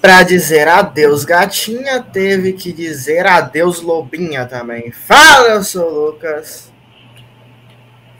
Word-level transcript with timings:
Para 0.00 0.22
dizer 0.22 0.66
adeus, 0.66 1.24
gatinha, 1.24 2.02
teve 2.02 2.54
que 2.54 2.72
dizer 2.72 3.26
adeus, 3.26 3.82
lobinha 3.82 4.46
também. 4.46 4.90
Fala, 4.90 5.50
eu 5.50 5.62
sou 5.62 5.86
o 5.86 6.06
Lucas. 6.06 6.72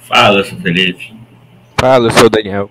Fala, 0.06 0.40
eu 0.40 0.44
sou 0.44 0.58
o 0.58 0.62
Felipe. 0.62 1.16
Fala, 1.80 2.08
eu 2.08 2.10
sou 2.10 2.26
o 2.26 2.30
Daniel. 2.30 2.70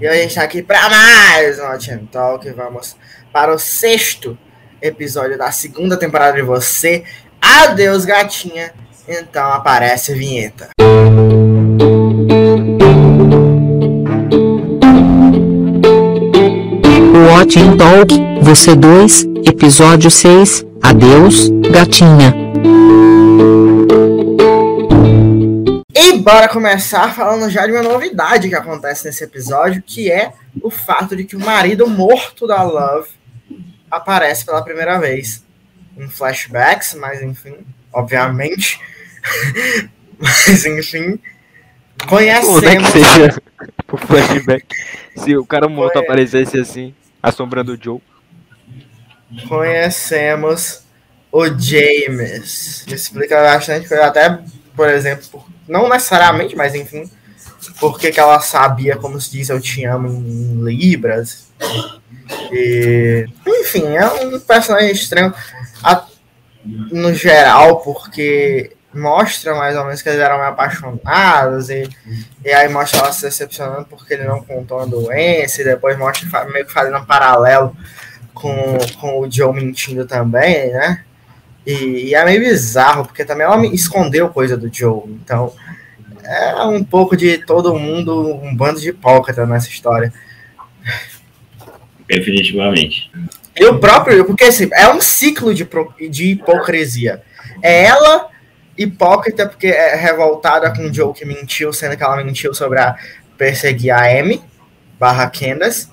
E 0.00 0.06
hoje 0.06 0.18
a 0.18 0.22
gente 0.22 0.28
está 0.30 0.42
aqui 0.42 0.62
para 0.62 0.88
mais 0.88 1.58
um 1.58 1.78
Team 1.78 2.06
Talk. 2.06 2.48
Vamos 2.52 2.96
para 3.30 3.52
o 3.52 3.58
sexto 3.58 4.38
episódio 4.80 5.36
da 5.36 5.50
segunda 5.50 5.96
temporada 5.96 6.36
de 6.36 6.42
Você. 6.42 7.04
Adeus, 7.42 8.06
gatinha. 8.06 8.72
Então 9.06 9.52
aparece 9.52 10.12
a 10.12 10.14
vinheta. 10.14 10.70
Watching 17.48 17.78
Talk, 17.78 18.14
você 18.42 18.76
2, 18.76 19.24
episódio 19.46 20.10
6, 20.10 20.66
Adeus, 20.82 21.48
gatinha. 21.72 22.34
E 25.94 26.18
bora 26.18 26.46
começar 26.50 27.14
falando 27.14 27.48
já 27.48 27.64
de 27.64 27.72
uma 27.72 27.82
novidade 27.82 28.50
que 28.50 28.54
acontece 28.54 29.06
nesse 29.06 29.24
episódio, 29.24 29.82
que 29.82 30.12
é 30.12 30.34
o 30.60 30.68
fato 30.68 31.16
de 31.16 31.24
que 31.24 31.36
o 31.36 31.40
marido 31.40 31.88
morto 31.88 32.46
da 32.46 32.62
Love 32.62 33.08
aparece 33.90 34.44
pela 34.44 34.62
primeira 34.62 34.98
vez. 34.98 35.42
Em 35.96 36.06
flashbacks, 36.06 36.92
mas 36.92 37.22
enfim, 37.22 37.56
obviamente. 37.90 38.78
mas 40.20 40.66
enfim. 40.66 41.18
Conhecemos. 42.06 42.56
Onde 42.58 42.66
é 42.66 42.76
que 42.76 42.84
seja 42.84 43.42
o 43.90 43.96
flashback? 43.96 44.66
Se 45.16 45.34
o 45.34 45.46
cara 45.46 45.66
morto 45.66 45.98
aparecesse 45.98 46.60
assim, 46.60 46.94
assombrando 47.28 47.72
o 47.72 47.78
Joe. 47.82 48.00
conhecemos 49.48 50.82
o 51.30 51.44
James. 51.46 52.84
Explica 52.86 53.36
bastante 53.42 53.88
coisa, 53.88 54.06
até, 54.06 54.38
por 54.74 54.88
exemplo, 54.88 55.44
não 55.68 55.88
necessariamente, 55.88 56.56
mas 56.56 56.74
enfim, 56.74 57.10
porque 57.78 58.10
que 58.10 58.20
ela 58.20 58.40
sabia 58.40 58.96
como 58.96 59.20
se 59.20 59.30
diz 59.30 59.48
eu 59.48 59.60
te 59.60 59.84
amo 59.84 60.08
em 60.08 60.62
Libras. 60.64 61.48
E, 62.52 63.26
enfim, 63.46 63.84
é 63.88 64.06
um 64.06 64.40
personagem 64.40 64.92
estranho 64.92 65.32
a- 65.82 66.06
no 66.64 67.14
geral, 67.14 67.80
porque 67.80 68.72
mostra 68.92 69.54
mais 69.54 69.76
ou 69.76 69.84
menos 69.84 70.00
que 70.00 70.08
eles 70.08 70.20
eram 70.20 70.42
apaixonados 70.42 71.68
e, 71.68 71.88
e 72.44 72.50
aí 72.50 72.68
mostra 72.68 73.00
ela 73.00 73.12
se 73.12 73.22
decepcionando 73.22 73.84
porque 73.84 74.14
ele 74.14 74.24
não 74.24 74.42
contou 74.42 74.80
a 74.80 74.86
doença 74.86 75.60
e 75.60 75.64
depois 75.64 75.98
mostra 75.98 76.44
meio 76.46 76.66
que 76.66 76.72
fazendo 76.72 76.98
um 76.98 77.04
paralelo 77.04 77.76
com, 78.32 78.78
com 79.00 79.20
o 79.20 79.30
Joe 79.30 79.52
mentindo 79.52 80.06
também, 80.06 80.70
né? 80.72 81.04
E, 81.66 82.08
e 82.08 82.14
é 82.14 82.24
meio 82.24 82.40
bizarro, 82.40 83.04
porque 83.04 83.24
também 83.24 83.44
ela 83.44 83.58
me 83.58 83.74
escondeu 83.74 84.30
coisa 84.30 84.56
do 84.56 84.72
Joe. 84.72 85.02
Então, 85.22 85.52
é 86.24 86.62
um 86.62 86.82
pouco 86.82 87.16
de 87.16 87.38
todo 87.38 87.78
mundo, 87.78 88.34
um 88.42 88.54
bando 88.56 88.80
de 88.80 88.88
hipócrita 88.88 89.44
nessa 89.44 89.68
história. 89.68 90.12
Definitivamente. 92.06 93.10
E 93.54 93.64
o 93.66 93.78
próprio, 93.78 94.24
porque 94.24 94.44
assim, 94.44 94.68
é 94.72 94.88
um 94.88 95.00
ciclo 95.00 95.52
de, 95.52 95.68
de 96.08 96.30
hipocrisia. 96.32 97.22
É 97.62 97.84
ela 97.84 98.30
hipócrita 98.78 99.46
porque 99.48 99.66
é 99.66 99.96
revoltada 99.96 100.72
com 100.72 100.82
o 100.86 100.94
Joe 100.94 101.12
que 101.12 101.24
mentiu, 101.24 101.72
sendo 101.72 101.96
que 101.96 102.02
ela 102.02 102.16
mentiu 102.22 102.54
sobre 102.54 102.78
a 102.80 102.96
perseguir 103.36 103.90
a 103.90 104.04
Amy 104.20 104.40
barra 104.98 105.28
Candace. 105.28 105.88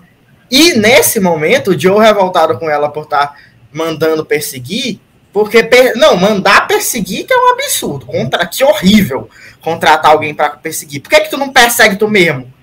E 0.50 0.73
nesse 0.73 1.19
momento, 1.19 1.72
o 1.72 1.80
Joe 1.80 2.00
revoltado 2.00 2.58
com 2.59 2.69
ela 2.69 2.88
por 2.89 3.03
estar 3.06 3.36
mandando 3.72 4.23
perseguir, 4.25 5.00
porque 5.33 5.63
per- 5.63 5.95
não, 5.97 6.16
mandar 6.16 6.67
perseguir 6.67 7.25
que 7.25 7.33
é 7.33 7.38
um 7.38 7.53
absurdo, 7.53 8.06
contra 8.06 8.45
que 8.45 8.63
horrível 8.63 9.30
contratar 9.59 10.12
alguém 10.12 10.34
para 10.34 10.51
perseguir. 10.51 11.01
Por 11.01 11.09
que 11.09 11.22
que 11.22 11.29
tu 11.29 11.38
não 11.38 11.51
persegue 11.51 11.95
tu 11.97 12.07
mesmo? 12.07 12.53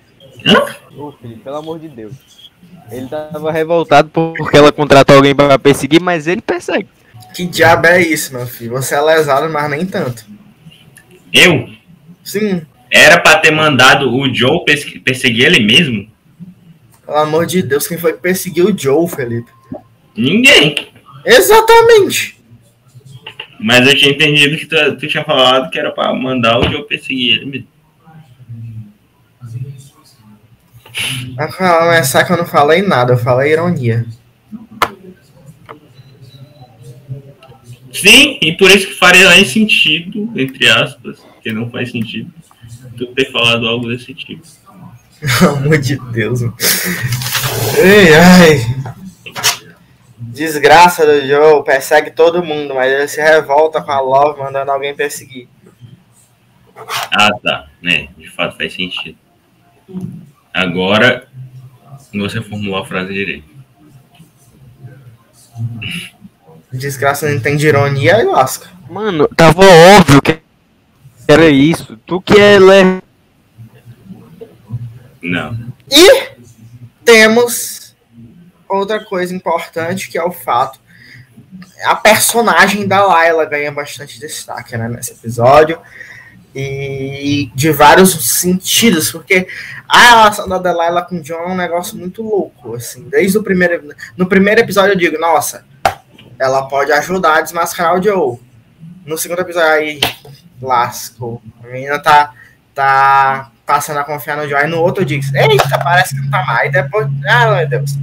Ô, 0.97 1.13
Felipe, 1.13 1.41
pelo 1.41 1.57
amor 1.57 1.79
de 1.79 1.89
Deus. 1.89 2.13
Ele 2.91 3.09
tava 3.09 3.51
revoltado 3.51 4.09
por- 4.09 4.35
porque 4.37 4.57
ela 4.57 4.71
contratou 4.73 5.17
alguém 5.17 5.35
pra 5.35 5.59
perseguir, 5.59 6.01
mas 6.01 6.27
ele 6.27 6.41
persegue. 6.41 6.89
Que 7.35 7.47
diabo 7.47 7.87
é 7.87 8.01
isso, 8.03 8.33
meu 8.35 8.47
filho? 8.47 8.73
Você 8.73 8.95
é 8.95 9.01
lesado, 9.01 9.51
mas 9.53 9.71
nem 9.71 9.87
tanto. 9.87 10.25
Eu? 11.33 11.69
Sim, 12.23 12.63
Era 12.91 13.19
pra 13.21 13.39
ter 13.39 13.51
mandado 13.51 14.11
o 14.15 14.33
Joe 14.35 14.65
pers- 14.67 14.85
perseguir 15.03 15.47
ele 15.47 15.65
mesmo? 15.65 16.11
Pelo 17.07 17.17
amor 17.17 17.47
de 17.47 17.63
Deus, 17.63 17.87
quem 17.87 17.97
foi 17.99 18.13
que 18.13 18.21
perseguiu 18.21 18.67
o 18.67 18.79
Joe, 18.79 19.09
Felipe? 19.09 19.51
Ninguém. 20.17 20.89
Exatamente! 21.25 22.39
Mas 23.59 23.87
eu 23.87 23.97
tinha 23.97 24.11
entendido 24.13 24.57
que 24.59 24.67
tu, 24.67 24.77
tu 24.99 25.07
tinha 25.09 25.25
falado 25.25 25.71
que 25.71 25.79
era 25.79 25.91
pra 25.91 26.13
mandar 26.13 26.59
o 26.59 26.71
Joe 26.71 26.87
perseguir 26.87 27.37
ele 27.39 27.47
mesmo. 27.47 27.69
Mas 31.37 31.57
pra 31.57 31.79
começar 31.79 32.25
que 32.25 32.33
eu 32.33 32.37
não 32.37 32.47
falei 32.47 32.83
nada, 32.83 33.15
eu 33.15 33.19
falei 33.19 33.53
ironia. 33.53 34.05
Sim, 37.93 38.39
e 38.41 38.57
por 38.57 38.71
isso 38.71 38.89
que 38.89 38.95
faria 38.95 39.45
sentido, 39.45 40.33
entre 40.35 40.69
aspas, 40.69 41.23
que 41.43 41.53
não 41.53 41.71
faz 41.71 41.91
sentido, 41.91 42.33
tu 42.97 43.07
ter 43.09 43.31
falado 43.31 43.69
algo 43.69 43.89
desse 43.89 44.15
tipo. 44.15 44.43
Pelo 45.39 45.57
amor 45.57 45.79
de 45.79 45.97
Deus. 46.11 46.41
mano. 46.41 46.57
Ai. 48.21 48.83
Desgraça 50.19 51.05
do 51.05 51.27
Joe, 51.27 51.63
persegue 51.63 52.11
todo 52.11 52.43
mundo, 52.43 52.75
mas 52.75 52.91
ele 52.91 53.07
se 53.07 53.21
revolta 53.21 53.83
com 53.83 53.93
a 53.93 54.01
Love 54.01 54.41
mandando 54.41 54.71
alguém 54.71 54.95
perseguir. 54.95 55.47
Ah, 57.13 57.31
tá. 57.43 57.69
Né, 57.83 58.09
de 58.17 58.31
fato 58.31 58.57
faz 58.57 58.73
sentido. 58.73 59.19
Agora, 60.53 61.29
você 62.13 62.41
formulou 62.41 62.79
a 62.79 62.87
frase 62.87 63.13
direito. 63.13 63.53
Desgraça 66.73 67.29
não 67.29 67.35
entende 67.35 67.67
ironia 67.67 68.21
e 68.21 68.25
lasca. 68.25 68.69
Mano, 68.89 69.29
tava 69.29 69.63
óbvio 69.65 70.23
que 70.23 70.41
era 71.29 71.49
isso. 71.49 71.99
Tu 72.07 72.21
que 72.21 72.39
é 72.39 72.59
le... 72.59 73.03
Não. 75.23 75.57
E 75.91 76.31
temos 77.05 77.95
outra 78.69 79.05
coisa 79.05 79.35
importante 79.35 80.09
que 80.09 80.19
é 80.19 80.25
o 80.25 80.33
fato. 80.33 80.81
A 81.85 81.95
personagem 81.95 82.87
da 82.89 83.05
Layla 83.05 83.45
ganha 83.45 83.71
bastante 83.71 84.19
destaque 84.19 84.77
né, 84.77 84.89
nesse 84.89 85.13
episódio. 85.13 85.79
E 86.55 87.51
de 87.55 87.71
vários 87.71 88.39
sentidos, 88.39 89.11
porque 89.11 89.49
a 89.89 89.99
relação 90.09 90.47
da 90.47 90.59
Delilah 90.59 91.03
com 91.03 91.17
o 91.17 91.23
John 91.23 91.35
é 91.35 91.49
um 91.49 91.57
negócio 91.57 91.97
muito 91.97 92.23
louco. 92.23 92.75
Assim, 92.75 93.09
desde 93.09 93.39
o 93.39 93.43
primeiro. 93.43 93.95
No 94.17 94.27
primeiro 94.27 94.61
episódio 94.61 94.93
eu 94.93 94.99
digo, 94.99 95.19
nossa, 95.19 95.65
ela 96.43 96.67
pode 96.67 96.91
ajudar 96.93 97.37
a 97.39 97.41
desmascarar 97.41 97.95
o 97.99 98.03
Joe. 98.03 98.39
No 99.07 99.17
segundo 99.17 99.41
episódio 99.41 99.71
aí, 99.71 100.01
lascou. 100.61 101.41
A 101.63 101.69
menina 101.69 101.99
tá, 102.01 102.33
tá 102.75 103.51
passando 103.65 103.99
a 104.01 104.05
confiar 104.05 104.37
no 104.37 104.49
Joe. 104.49 104.55
Aí 104.59 104.69
no 104.69 104.81
outro 104.81 105.05
digo, 105.05 105.23
eita, 105.37 105.79
parece 105.83 106.15
que 106.17 106.21
não 106.21 106.31
tá 106.31 106.43
mais. 106.45 106.69
E 106.69 106.73
depois, 106.73 107.07
ah, 107.29 107.55
meu 107.57 107.69
Deus. 107.69 107.97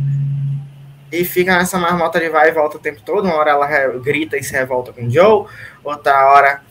E 1.11 1.25
fica 1.25 1.57
nessa 1.57 1.77
marmota 1.77 2.19
de 2.19 2.29
vai 2.29 2.49
e 2.49 2.53
volta 2.53 2.77
o 2.77 2.79
tempo 2.79 3.01
todo. 3.01 3.25
Uma 3.25 3.35
hora 3.35 3.51
ela 3.51 3.67
grita 3.99 4.37
e 4.37 4.43
se 4.43 4.53
revolta 4.53 4.93
com 4.93 5.05
o 5.05 5.09
Joe, 5.09 5.45
outra 5.83 6.27
hora 6.31 6.61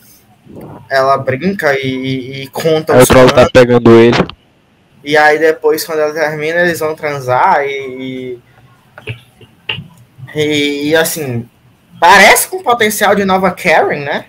ela 0.88 1.18
brinca 1.18 1.78
e, 1.78 1.86
e- 1.86 2.42
e 2.44 2.48
conta 2.48 2.94
Aí 2.94 3.02
o 3.02 3.06
troll 3.06 3.30
tá 3.30 3.50
pegando 3.52 3.90
ele. 3.98 4.16
E 5.04 5.16
aí 5.16 5.38
depois, 5.38 5.84
quando 5.84 5.98
ela 6.00 6.14
termina, 6.14 6.60
eles 6.60 6.78
vão 6.80 6.94
transar 6.94 7.62
e. 7.64 8.38
E, 10.34 10.90
e, 10.90 10.96
assim, 10.96 11.48
parece 12.00 12.48
com 12.48 12.62
potencial 12.62 13.14
de 13.14 13.24
nova 13.24 13.50
Karen, 13.50 14.04
né? 14.04 14.26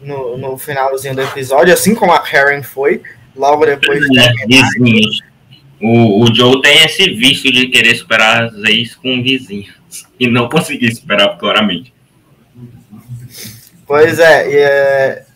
No, 0.00 0.36
no 0.36 0.58
finalzinho 0.58 1.14
do 1.14 1.22
episódio, 1.22 1.72
assim 1.72 1.94
como 1.94 2.12
a 2.12 2.18
Karen 2.18 2.62
foi, 2.62 3.02
logo 3.34 3.64
depois 3.64 4.00
de 4.00 4.18
É, 4.18 4.30
vizinhos. 4.46 5.20
O, 5.80 6.24
o 6.24 6.34
Joe 6.34 6.60
tem 6.60 6.84
esse 6.84 7.10
vício 7.14 7.50
de 7.52 7.68
querer 7.68 7.94
superar 7.94 8.44
as 8.44 8.54
ex 8.64 8.94
com 8.94 9.22
vizinhos. 9.22 9.74
E 10.18 10.26
não 10.26 10.48
conseguir 10.48 10.94
superar 10.94 11.36
claramente. 11.38 11.92
Pois 13.86 14.18
é, 14.18 14.50
e 14.50 14.56
é, 14.56 15.26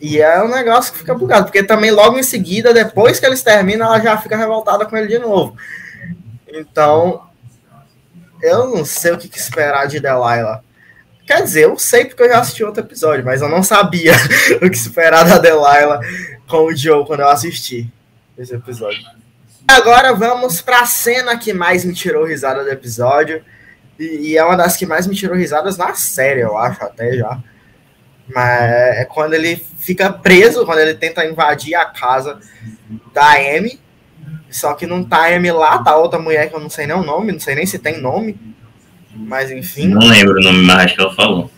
e 0.00 0.20
é 0.20 0.42
um 0.42 0.48
negócio 0.48 0.92
que 0.92 0.98
fica 0.98 1.14
bugado, 1.14 1.46
porque 1.46 1.62
também 1.62 1.90
logo 1.90 2.18
em 2.18 2.22
seguida, 2.22 2.74
depois 2.74 3.18
que 3.18 3.24
eles 3.24 3.42
terminam, 3.42 3.86
ela 3.86 4.00
já 4.00 4.16
fica 4.18 4.36
revoltada 4.36 4.84
com 4.84 4.96
ele 4.96 5.06
de 5.06 5.18
novo. 5.18 5.56
Então, 6.46 7.22
eu 8.44 8.68
não 8.68 8.84
sei 8.84 9.12
o 9.12 9.18
que, 9.18 9.28
que 9.28 9.38
esperar 9.38 9.86
de 9.86 9.98
Delilah. 9.98 10.62
Quer 11.26 11.42
dizer, 11.42 11.64
eu 11.64 11.78
sei 11.78 12.04
porque 12.04 12.22
eu 12.22 12.28
já 12.28 12.40
assisti 12.40 12.62
outro 12.62 12.82
episódio, 12.82 13.24
mas 13.24 13.40
eu 13.40 13.48
não 13.48 13.62
sabia 13.62 14.12
o 14.60 14.68
que 14.68 14.76
esperar 14.76 15.24
da 15.24 15.38
Delilah 15.38 16.00
com 16.46 16.66
o 16.66 16.76
Joe 16.76 17.06
quando 17.06 17.20
eu 17.20 17.28
assisti 17.28 17.90
esse 18.36 18.54
episódio. 18.54 19.02
Agora 19.66 20.12
vamos 20.12 20.60
pra 20.60 20.84
cena 20.84 21.38
que 21.38 21.54
mais 21.54 21.84
me 21.84 21.94
tirou 21.94 22.26
risada 22.26 22.62
do 22.62 22.70
episódio. 22.70 23.42
E, 23.98 24.32
e 24.32 24.36
é 24.36 24.44
uma 24.44 24.56
das 24.56 24.76
que 24.76 24.84
mais 24.84 25.06
me 25.06 25.14
tirou 25.14 25.36
risadas 25.36 25.78
na 25.78 25.94
série, 25.94 26.40
eu 26.40 26.58
acho, 26.58 26.84
até 26.84 27.16
já. 27.16 27.42
Mas 28.28 28.60
é 28.98 29.04
quando 29.06 29.34
ele 29.34 29.56
fica 29.78 30.12
preso, 30.12 30.66
quando 30.66 30.80
ele 30.80 30.94
tenta 30.94 31.24
invadir 31.24 31.74
a 31.74 31.86
casa 31.86 32.38
da 33.14 33.32
Amy. 33.32 33.80
Só 34.50 34.74
que 34.74 34.86
não 34.86 35.02
tá 35.02 35.24
a 35.24 35.36
Amy 35.36 35.50
lá, 35.50 35.78
tá 35.78 35.96
outra 35.96 36.18
mulher 36.18 36.48
que 36.48 36.54
eu 36.54 36.60
não 36.60 36.70
sei 36.70 36.86
nem 36.86 36.96
o 36.96 37.02
nome, 37.02 37.32
não 37.32 37.40
sei 37.40 37.54
nem 37.54 37.66
se 37.66 37.78
tem 37.78 38.00
nome. 38.00 38.36
Mas 39.14 39.50
enfim. 39.50 39.88
Não 39.88 40.06
lembro 40.06 40.38
o 40.38 40.42
nome, 40.42 40.62
mas 40.62 40.84
acho 40.84 40.94
que 40.94 41.00
ela 41.00 41.14
falou. 41.14 41.50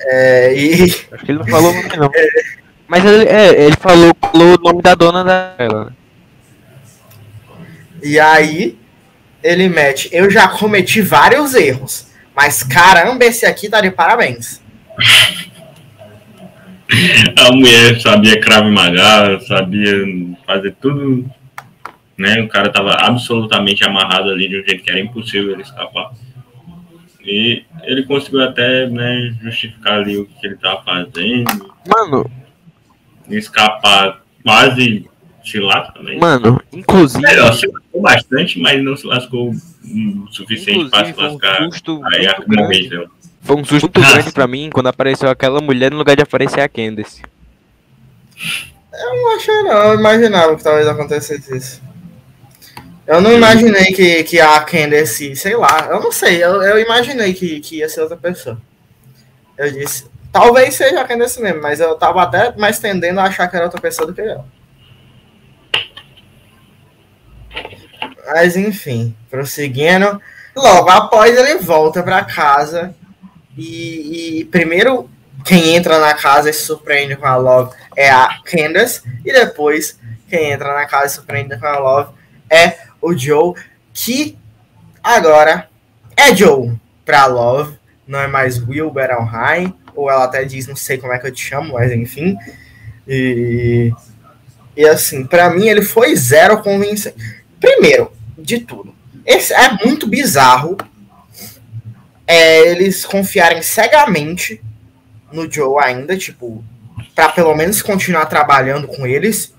É, 0.00 0.54
e 0.54 0.84
Acho 0.84 1.24
que 1.24 1.32
ele 1.32 1.38
não 1.38 1.46
falou 1.46 1.70
o 1.70 1.74
nome, 1.74 1.96
não. 1.96 2.10
Mas 2.88 3.04
ele, 3.04 3.28
é, 3.28 3.64
ele 3.64 3.76
falou, 3.76 4.16
falou 4.18 4.54
o 4.56 4.62
nome 4.62 4.80
da 4.80 4.94
dona 4.94 5.22
dela. 5.22 5.84
né? 5.84 5.92
E 8.02 8.18
aí 8.18 8.78
ele 9.42 9.68
mete, 9.68 10.08
eu 10.10 10.30
já 10.30 10.48
cometi 10.48 11.02
vários 11.02 11.54
erros, 11.54 12.08
mas 12.34 12.62
caramba, 12.62 13.24
esse 13.24 13.44
aqui 13.44 13.68
tá 13.68 13.80
de 13.80 13.90
parabéns. 13.90 14.62
A 17.36 17.52
mulher 17.52 18.00
sabia 18.00 18.40
Krav 18.40 18.64
Maga, 18.70 19.38
sabia 19.46 19.92
fazer 20.46 20.74
tudo. 20.80 21.30
Né? 22.18 22.40
O 22.42 22.48
cara 22.48 22.68
tava 22.70 22.90
absolutamente 22.94 23.84
amarrado 23.84 24.30
ali 24.30 24.48
de 24.48 24.60
um 24.60 24.64
jeito 24.64 24.82
que 24.82 24.90
era 24.90 24.98
impossível 25.00 25.52
ele 25.52 25.62
escapar. 25.62 26.10
E 27.24 27.62
ele 27.82 28.04
conseguiu 28.04 28.42
até 28.42 28.88
né, 28.88 29.36
justificar 29.40 30.00
ali 30.00 30.16
o 30.16 30.26
que 30.26 30.46
ele 30.46 30.56
tava 30.56 30.82
fazendo, 30.82 31.74
Mano, 31.86 32.30
escapar 33.28 34.22
quase 34.42 35.08
se 35.44 35.60
lasca 35.60 35.92
também. 35.92 36.18
mano, 36.18 36.60
inclusive. 36.72 37.22
Melhor, 37.22 37.52
se 37.54 37.66
lascou 37.66 38.02
bastante, 38.02 38.58
mas 38.58 38.82
não 38.82 38.96
se 38.96 39.06
lascou 39.06 39.50
o 39.50 40.26
suficiente 40.30 40.90
para 40.90 41.06
se 41.06 41.12
foi 41.12 41.24
um 41.24 41.32
lascar. 41.32 41.62
susto 41.64 42.00
Aí 42.12 42.26
a 42.26 42.66
vez 42.66 42.88
dela. 42.88 43.08
Foi 43.40 43.56
um 43.56 43.64
susto 43.64 43.84
muito 43.84 44.00
grande 44.00 44.32
pra 44.32 44.46
mim 44.46 44.70
quando 44.72 44.88
apareceu 44.88 45.30
aquela 45.30 45.60
mulher 45.60 45.90
no 45.90 45.98
lugar 45.98 46.16
de 46.16 46.22
aparecer 46.22 46.60
a 46.60 46.68
Candace. 46.68 47.22
Eu 48.92 49.16
não 49.16 49.36
achei 49.36 49.62
não, 49.62 49.92
eu 49.92 49.98
imaginava 49.98 50.56
que 50.56 50.62
talvez 50.62 50.86
acontecesse 50.88 51.56
isso. 51.56 51.87
Eu 53.08 53.22
não 53.22 53.32
imaginei 53.32 53.86
que, 53.86 54.22
que 54.22 54.38
a 54.38 54.60
Candace, 54.60 55.34
sei 55.34 55.56
lá, 55.56 55.88
eu 55.90 55.98
não 55.98 56.12
sei, 56.12 56.44
eu, 56.44 56.62
eu 56.62 56.78
imaginei 56.78 57.32
que, 57.32 57.58
que 57.58 57.76
ia 57.76 57.88
ser 57.88 58.02
outra 58.02 58.18
pessoa. 58.18 58.60
Eu 59.56 59.72
disse, 59.72 60.04
talvez 60.30 60.74
seja 60.74 61.00
a 61.00 61.06
Candace 61.06 61.40
mesmo, 61.40 61.62
mas 61.62 61.80
eu 61.80 61.94
tava 61.94 62.22
até 62.22 62.54
mais 62.54 62.78
tendendo 62.78 63.18
a 63.18 63.24
achar 63.24 63.48
que 63.48 63.56
era 63.56 63.64
outra 63.64 63.80
pessoa 63.80 64.06
do 64.06 64.12
que 64.12 64.20
eu. 64.20 64.44
Mas 68.26 68.58
enfim, 68.58 69.16
prosseguindo. 69.30 70.20
Logo 70.54 70.90
após 70.90 71.34
ele 71.34 71.60
volta 71.60 72.02
pra 72.02 72.22
casa 72.24 72.94
e, 73.56 74.40
e 74.40 74.44
primeiro 74.44 75.08
quem 75.46 75.74
entra 75.74 75.98
na 75.98 76.12
casa 76.12 76.50
e 76.50 76.52
se 76.52 76.66
surpreende 76.66 77.16
com 77.16 77.26
a 77.26 77.36
Love 77.36 77.74
é 77.96 78.10
a 78.10 78.38
Candace 78.44 79.00
e 79.24 79.32
depois 79.32 79.98
quem 80.28 80.50
entra 80.50 80.74
na 80.74 80.84
casa 80.84 81.06
e 81.06 81.08
se 81.08 81.14
surpreende 81.14 81.58
com 81.58 81.66
a 81.66 81.78
Love 81.78 82.18
é 82.50 82.87
o 83.00 83.16
Joe, 83.16 83.54
que 83.92 84.36
agora 85.02 85.68
é 86.16 86.34
Joe 86.34 86.76
pra 87.04 87.26
Love, 87.26 87.76
não 88.06 88.18
é 88.20 88.26
mais 88.26 88.58
Will 88.58 88.90
Bettelheim, 88.90 89.74
ou 89.94 90.10
ela 90.10 90.24
até 90.24 90.44
diz, 90.44 90.66
não 90.66 90.76
sei 90.76 90.98
como 90.98 91.12
é 91.12 91.18
que 91.18 91.26
eu 91.26 91.32
te 91.32 91.44
chamo, 91.44 91.74
mas 91.74 91.92
enfim. 91.92 92.36
E, 93.06 93.92
e 94.76 94.86
assim, 94.86 95.24
pra 95.24 95.50
mim 95.50 95.68
ele 95.68 95.82
foi 95.82 96.14
zero 96.16 96.62
convincente. 96.62 97.16
Primeiro, 97.60 98.12
de 98.36 98.60
tudo, 98.60 98.94
esse 99.26 99.52
é 99.52 99.84
muito 99.84 100.06
bizarro 100.06 100.76
é, 102.28 102.68
eles 102.68 103.06
confiarem 103.06 103.62
cegamente 103.62 104.60
no 105.32 105.50
Joe 105.50 105.82
ainda, 105.82 106.14
tipo, 106.14 106.62
pra 107.14 107.30
pelo 107.30 107.54
menos 107.56 107.80
continuar 107.80 108.26
trabalhando 108.26 108.86
com 108.86 109.06
eles. 109.06 109.54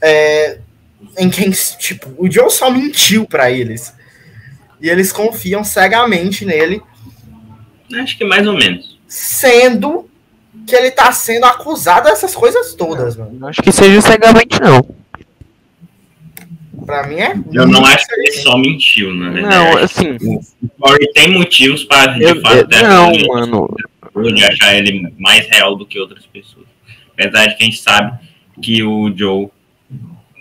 É, 0.00 0.58
em 1.18 1.28
quem, 1.30 1.50
tipo, 1.50 2.12
o 2.18 2.30
Joe 2.30 2.50
só 2.50 2.70
mentiu 2.70 3.26
pra 3.26 3.50
eles. 3.50 3.94
E 4.80 4.88
eles 4.88 5.12
confiam 5.12 5.62
cegamente 5.62 6.44
nele, 6.44 6.82
Acho 7.94 8.16
que 8.16 8.24
mais 8.24 8.46
ou 8.46 8.54
menos. 8.54 8.98
sendo 9.06 10.08
que 10.66 10.74
ele 10.74 10.90
tá 10.90 11.12
sendo 11.12 11.44
acusado 11.44 12.08
dessas 12.08 12.34
coisas 12.34 12.74
todas, 12.74 13.16
mano. 13.16 13.32
Não 13.38 13.48
acho 13.48 13.62
que 13.62 13.70
seja 13.72 14.00
cegamente, 14.00 14.60
não. 14.60 14.82
Pra 16.84 17.06
mim 17.06 17.16
é. 17.16 17.34
Eu 17.52 17.66
não 17.66 17.84
acho 17.84 18.04
que 18.06 18.14
ele 18.14 18.32
só 18.32 18.56
mentiu, 18.56 19.08
verdade. 19.16 19.42
Não, 19.42 19.76
assim. 19.78 20.16
O 20.62 20.68
Corey 20.80 21.12
tem 21.12 21.28
motivos 21.32 21.84
para, 21.84 22.12
de 22.14 22.24
Eu, 22.24 22.40
fato, 22.40 22.56
eu- 22.72 22.88
não, 22.88 23.12
mano. 23.28 24.34
de 24.34 24.44
achar 24.44 24.74
ele 24.74 25.14
mais 25.18 25.46
real 25.48 25.76
do 25.76 25.86
que 25.86 25.98
outras 25.98 26.26
pessoas. 26.26 26.66
Apesar 27.12 27.46
de 27.46 27.56
que 27.56 27.62
a 27.62 27.66
gente 27.66 27.78
sabe 27.80 28.18
que 28.60 28.82
o 28.82 29.12
Joe 29.16 29.48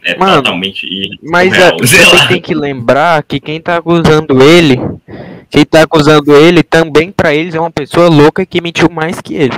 é 0.03 0.17
Mano, 0.17 0.35
totalmente 0.37 0.87
Mas 1.23 1.53
é, 1.53 1.85
sei 1.85 2.05
lá. 2.05 2.09
você 2.09 2.27
tem 2.27 2.41
que 2.41 2.53
lembrar 2.55 3.21
que 3.23 3.39
quem 3.39 3.61
tá 3.61 3.77
acusando 3.77 4.41
ele, 4.41 4.77
quem 5.49 5.63
tá 5.65 5.83
acusando 5.83 6.35
ele 6.35 6.63
também 6.63 7.11
pra 7.11 7.33
eles 7.33 7.53
é 7.55 7.59
uma 7.59 7.71
pessoa 7.71 8.07
louca 8.09 8.45
que 8.45 8.61
mentiu 8.61 8.89
mais 8.89 9.19
que 9.21 9.35
ele. 9.35 9.57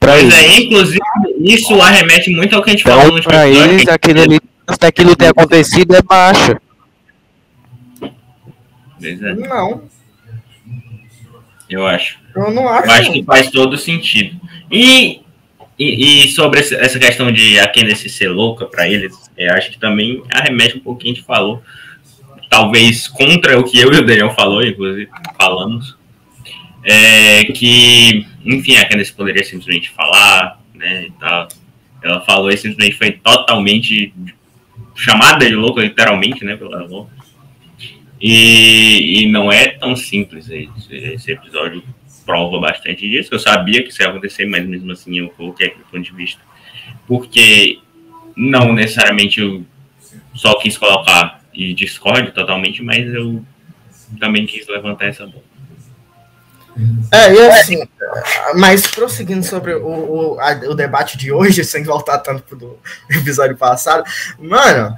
Pra 0.00 0.12
Pois 0.12 0.22
eles. 0.22 0.34
é, 0.34 0.60
inclusive, 0.60 1.00
isso 1.40 1.80
arremete 1.80 2.30
muito 2.30 2.54
ao 2.56 2.62
que 2.62 2.70
a 2.70 2.72
gente 2.72 2.84
falou 2.84 2.98
Então, 3.00 3.08
no 3.10 3.14
último 3.16 3.32
pra 3.32 3.48
eles, 3.48 3.84
que- 3.84 3.90
aquilo 3.90 4.20
ali, 4.22 4.40
daquilo 4.80 5.16
ter 5.16 5.26
acontecido, 5.26 5.94
é 5.96 6.02
baixa. 6.02 6.60
É, 9.02 9.34
Não, 9.34 9.82
eu 11.70 11.86
acho. 11.86 12.18
eu 12.34 12.50
não 12.52 12.68
acho. 12.68 12.86
Eu 12.86 12.92
acho 12.92 13.12
que 13.12 13.22
faz 13.24 13.50
todo 13.50 13.76
sentido. 13.76 14.40
E, 14.70 15.20
e, 15.78 16.24
e 16.24 16.28
sobre 16.32 16.60
essa 16.60 16.98
questão 16.98 17.30
de 17.30 17.58
a 17.58 17.68
Candace 17.68 18.08
ser 18.08 18.28
louca 18.28 18.66
pra 18.66 18.88
eles, 18.88 19.30
eu 19.36 19.52
acho 19.54 19.70
que 19.70 19.78
também 19.78 20.22
arremete 20.30 20.76
um 20.76 20.80
pouquinho, 20.80 21.12
a 21.12 21.16
gente 21.16 21.26
falou, 21.26 21.62
talvez 22.50 23.06
contra 23.06 23.58
o 23.58 23.64
que 23.64 23.78
eu 23.78 23.92
e 23.92 23.98
o 23.98 24.04
Daniel 24.04 24.30
falou, 24.30 24.62
inclusive, 24.64 25.08
falamos, 25.36 25.96
é 26.84 27.44
que, 27.44 28.26
enfim, 28.44 28.76
a 28.76 28.88
Candace 28.88 29.12
poderia 29.12 29.44
simplesmente 29.44 29.90
falar, 29.90 30.60
né, 30.74 31.06
e 31.06 31.10
tal. 31.12 31.48
Ela 32.02 32.20
falou 32.20 32.50
e 32.50 32.56
simplesmente 32.56 32.96
foi 32.96 33.12
totalmente 33.12 34.14
chamada 34.94 35.46
de 35.46 35.54
louca, 35.54 35.82
literalmente, 35.82 36.44
né, 36.44 36.56
pela 36.56 36.84
louca. 36.84 37.12
E, 38.20 39.22
e 39.22 39.30
não 39.30 39.52
é 39.52 39.68
tão 39.68 39.94
simples 39.94 40.48
esse 40.50 41.30
episódio 41.30 41.82
prova 42.28 42.60
bastante 42.60 43.08
disso. 43.08 43.30
Eu 43.32 43.38
sabia 43.38 43.82
que 43.82 43.88
isso 43.88 44.02
ia 44.02 44.08
acontecer, 44.10 44.44
mas 44.44 44.66
mesmo 44.66 44.92
assim 44.92 45.18
eu 45.18 45.30
coloquei 45.30 45.68
aquele 45.68 45.84
ponto 45.84 46.02
de 46.02 46.12
vista. 46.12 46.42
Porque 47.06 47.78
não 48.36 48.74
necessariamente 48.74 49.40
eu 49.40 49.64
só 50.34 50.58
quis 50.58 50.76
colocar 50.76 51.40
e 51.54 51.72
discorde 51.72 52.30
totalmente, 52.32 52.82
mas 52.82 53.12
eu 53.12 53.42
também 54.20 54.44
quis 54.44 54.68
levantar 54.68 55.06
essa 55.06 55.26
bola. 55.26 55.48
É, 57.10 57.32
e 57.34 57.40
assim, 57.48 57.82
mas 58.56 58.86
prosseguindo 58.86 59.44
sobre 59.44 59.74
o, 59.74 59.86
o, 60.34 60.40
a- 60.40 60.60
o 60.70 60.74
debate 60.74 61.16
de 61.16 61.32
hoje, 61.32 61.64
sem 61.64 61.82
voltar 61.82 62.18
tanto 62.18 62.42
pro 62.42 62.56
do 62.56 62.78
episódio 63.10 63.56
passado, 63.56 64.04
mano, 64.38 64.96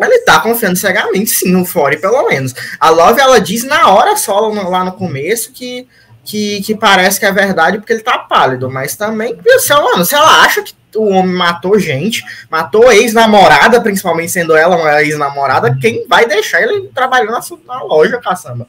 ele 0.00 0.18
tá 0.20 0.40
confiando 0.40 0.76
cegamente, 0.76 1.30
sim, 1.30 1.50
no 1.50 1.64
Fore, 1.64 2.00
pelo 2.00 2.28
menos. 2.28 2.54
A 2.78 2.90
Love, 2.90 3.20
ela 3.20 3.40
diz 3.40 3.64
na 3.64 3.88
hora 3.90 4.16
só, 4.16 4.48
lá 4.48 4.84
no 4.84 4.92
começo, 4.92 5.52
que, 5.52 5.86
que, 6.24 6.62
que 6.62 6.74
parece 6.74 7.18
que 7.18 7.26
é 7.26 7.32
verdade 7.32 7.78
porque 7.78 7.92
ele 7.92 8.02
tá 8.02 8.18
pálido, 8.18 8.70
mas 8.70 8.96
também, 8.96 9.36
se 9.58 9.72
ela, 9.72 10.04
se 10.04 10.14
ela 10.14 10.42
acha 10.42 10.62
que 10.62 10.74
o 10.94 11.08
homem 11.08 11.34
matou 11.34 11.78
gente, 11.78 12.22
matou 12.50 12.92
ex-namorada, 12.92 13.80
principalmente 13.80 14.32
sendo 14.32 14.54
ela 14.54 14.76
uma 14.76 15.02
ex-namorada, 15.02 15.76
quem 15.80 16.06
vai 16.06 16.26
deixar 16.26 16.62
ele 16.62 16.88
trabalhando 16.94 17.32
na, 17.32 17.40
na 17.66 17.82
loja, 17.82 18.18
caçamba? 18.18 18.66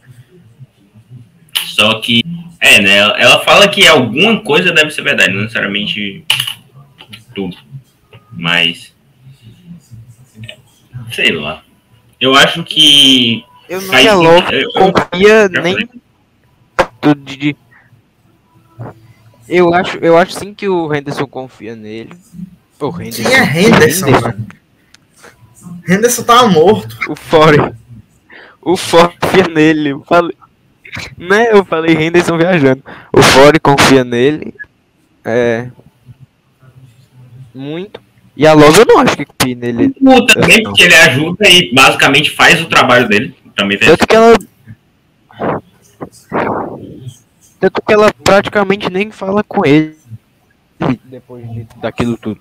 Só 1.65 1.99
que, 1.99 2.23
é, 2.59 2.79
né? 2.81 2.97
Ela 2.97 3.43
fala 3.43 3.67
que 3.67 3.85
alguma 3.87 4.41
coisa 4.43 4.71
deve 4.71 4.91
ser 4.91 5.01
verdade, 5.01 5.33
não 5.33 5.41
necessariamente 5.41 6.23
tudo. 7.33 7.57
Mas. 8.31 8.92
É, 11.09 11.13
Sei 11.13 11.31
lá. 11.31 11.63
Eu 12.19 12.33
acho 12.35 12.63
que. 12.63 13.43
Eu 13.69 13.81
não 13.81 13.87
faz 13.89 14.05
ia 14.05 14.11
sentido. 14.11 14.31
louco, 14.31 14.51
Eu- 14.53 14.61
eu- 14.61 14.93
confia 14.93 15.49
já 15.51 15.61
nem 15.61 15.89
tudo 17.01 17.21
de, 17.21 17.55
Eu 19.47 19.73
acho, 19.73 19.97
eu 19.97 20.17
acho 20.17 20.33
sim 20.33 20.53
que 20.53 20.67
o 20.69 20.93
Henderson 20.93 21.27
confia 21.27 21.75
nele. 21.75 22.13
O 22.79 22.87
Henderson. 23.01 23.23
Quem 23.23 23.33
é 23.35 23.61
Henderson, 23.61 24.09
mano? 24.11 24.47
Henderson 25.87 26.23
tá 26.23 26.47
morto. 26.47 26.97
O 27.09 27.15
Fore. 27.15 27.73
O 28.61 28.77
Fore 28.77 29.13
confia 29.19 29.47
nele. 29.47 29.89
Eu 29.89 30.03
falei. 30.03 30.35
Né? 31.17 31.47
Eu 31.51 31.65
falei 31.65 31.95
Henderson 31.95 32.37
viajando. 32.37 32.83
O 33.11 33.21
Fore 33.21 33.59
confia 33.59 34.03
nele. 34.03 34.53
É. 35.25 35.69
Muito. 37.53 37.99
E 38.35 38.47
a 38.47 38.53
Love 38.53 38.79
eu 38.79 38.85
não 38.85 38.99
acho 38.99 39.15
que 39.15 39.25
confie 39.25 39.53
nele. 39.55 39.93
O 40.01 40.25
também, 40.25 40.63
porque 40.63 40.83
ele 40.83 40.95
ajuda 40.95 41.47
e 41.47 41.71
basicamente 41.73 42.31
faz 42.31 42.59
o 42.61 42.65
trabalho 42.67 43.07
dele. 43.07 43.35
Também 43.55 43.77
tem 43.77 43.87
Tanto 43.87 44.07
que 44.07 44.15
ela. 44.15 44.35
Tanto 47.59 47.81
que 47.81 47.93
ela 47.93 48.11
praticamente 48.23 48.89
nem 48.89 49.11
fala 49.11 49.43
com 49.43 49.65
ele. 49.65 49.95
Depois 51.05 51.49
de- 51.51 51.67
daquilo 51.79 52.17
tudo. 52.17 52.39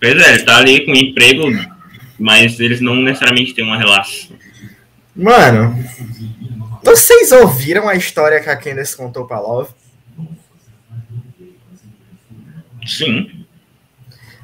Pois 0.00 0.14
é, 0.22 0.34
ele 0.34 0.42
tá 0.44 0.56
ali 0.56 0.84
com 0.86 0.92
emprego, 0.92 1.42
mas 2.18 2.58
eles 2.60 2.80
não 2.80 2.94
necessariamente 2.96 3.52
têm 3.54 3.64
uma 3.64 3.76
relação. 3.76 4.36
Mano, 5.14 5.76
vocês 6.82 7.32
ouviram 7.32 7.88
a 7.88 7.94
história 7.96 8.40
que 8.40 8.48
a 8.48 8.56
Candace 8.56 8.96
contou 8.96 9.26
pra 9.26 9.40
Love? 9.40 9.70
Sim. 12.86 13.41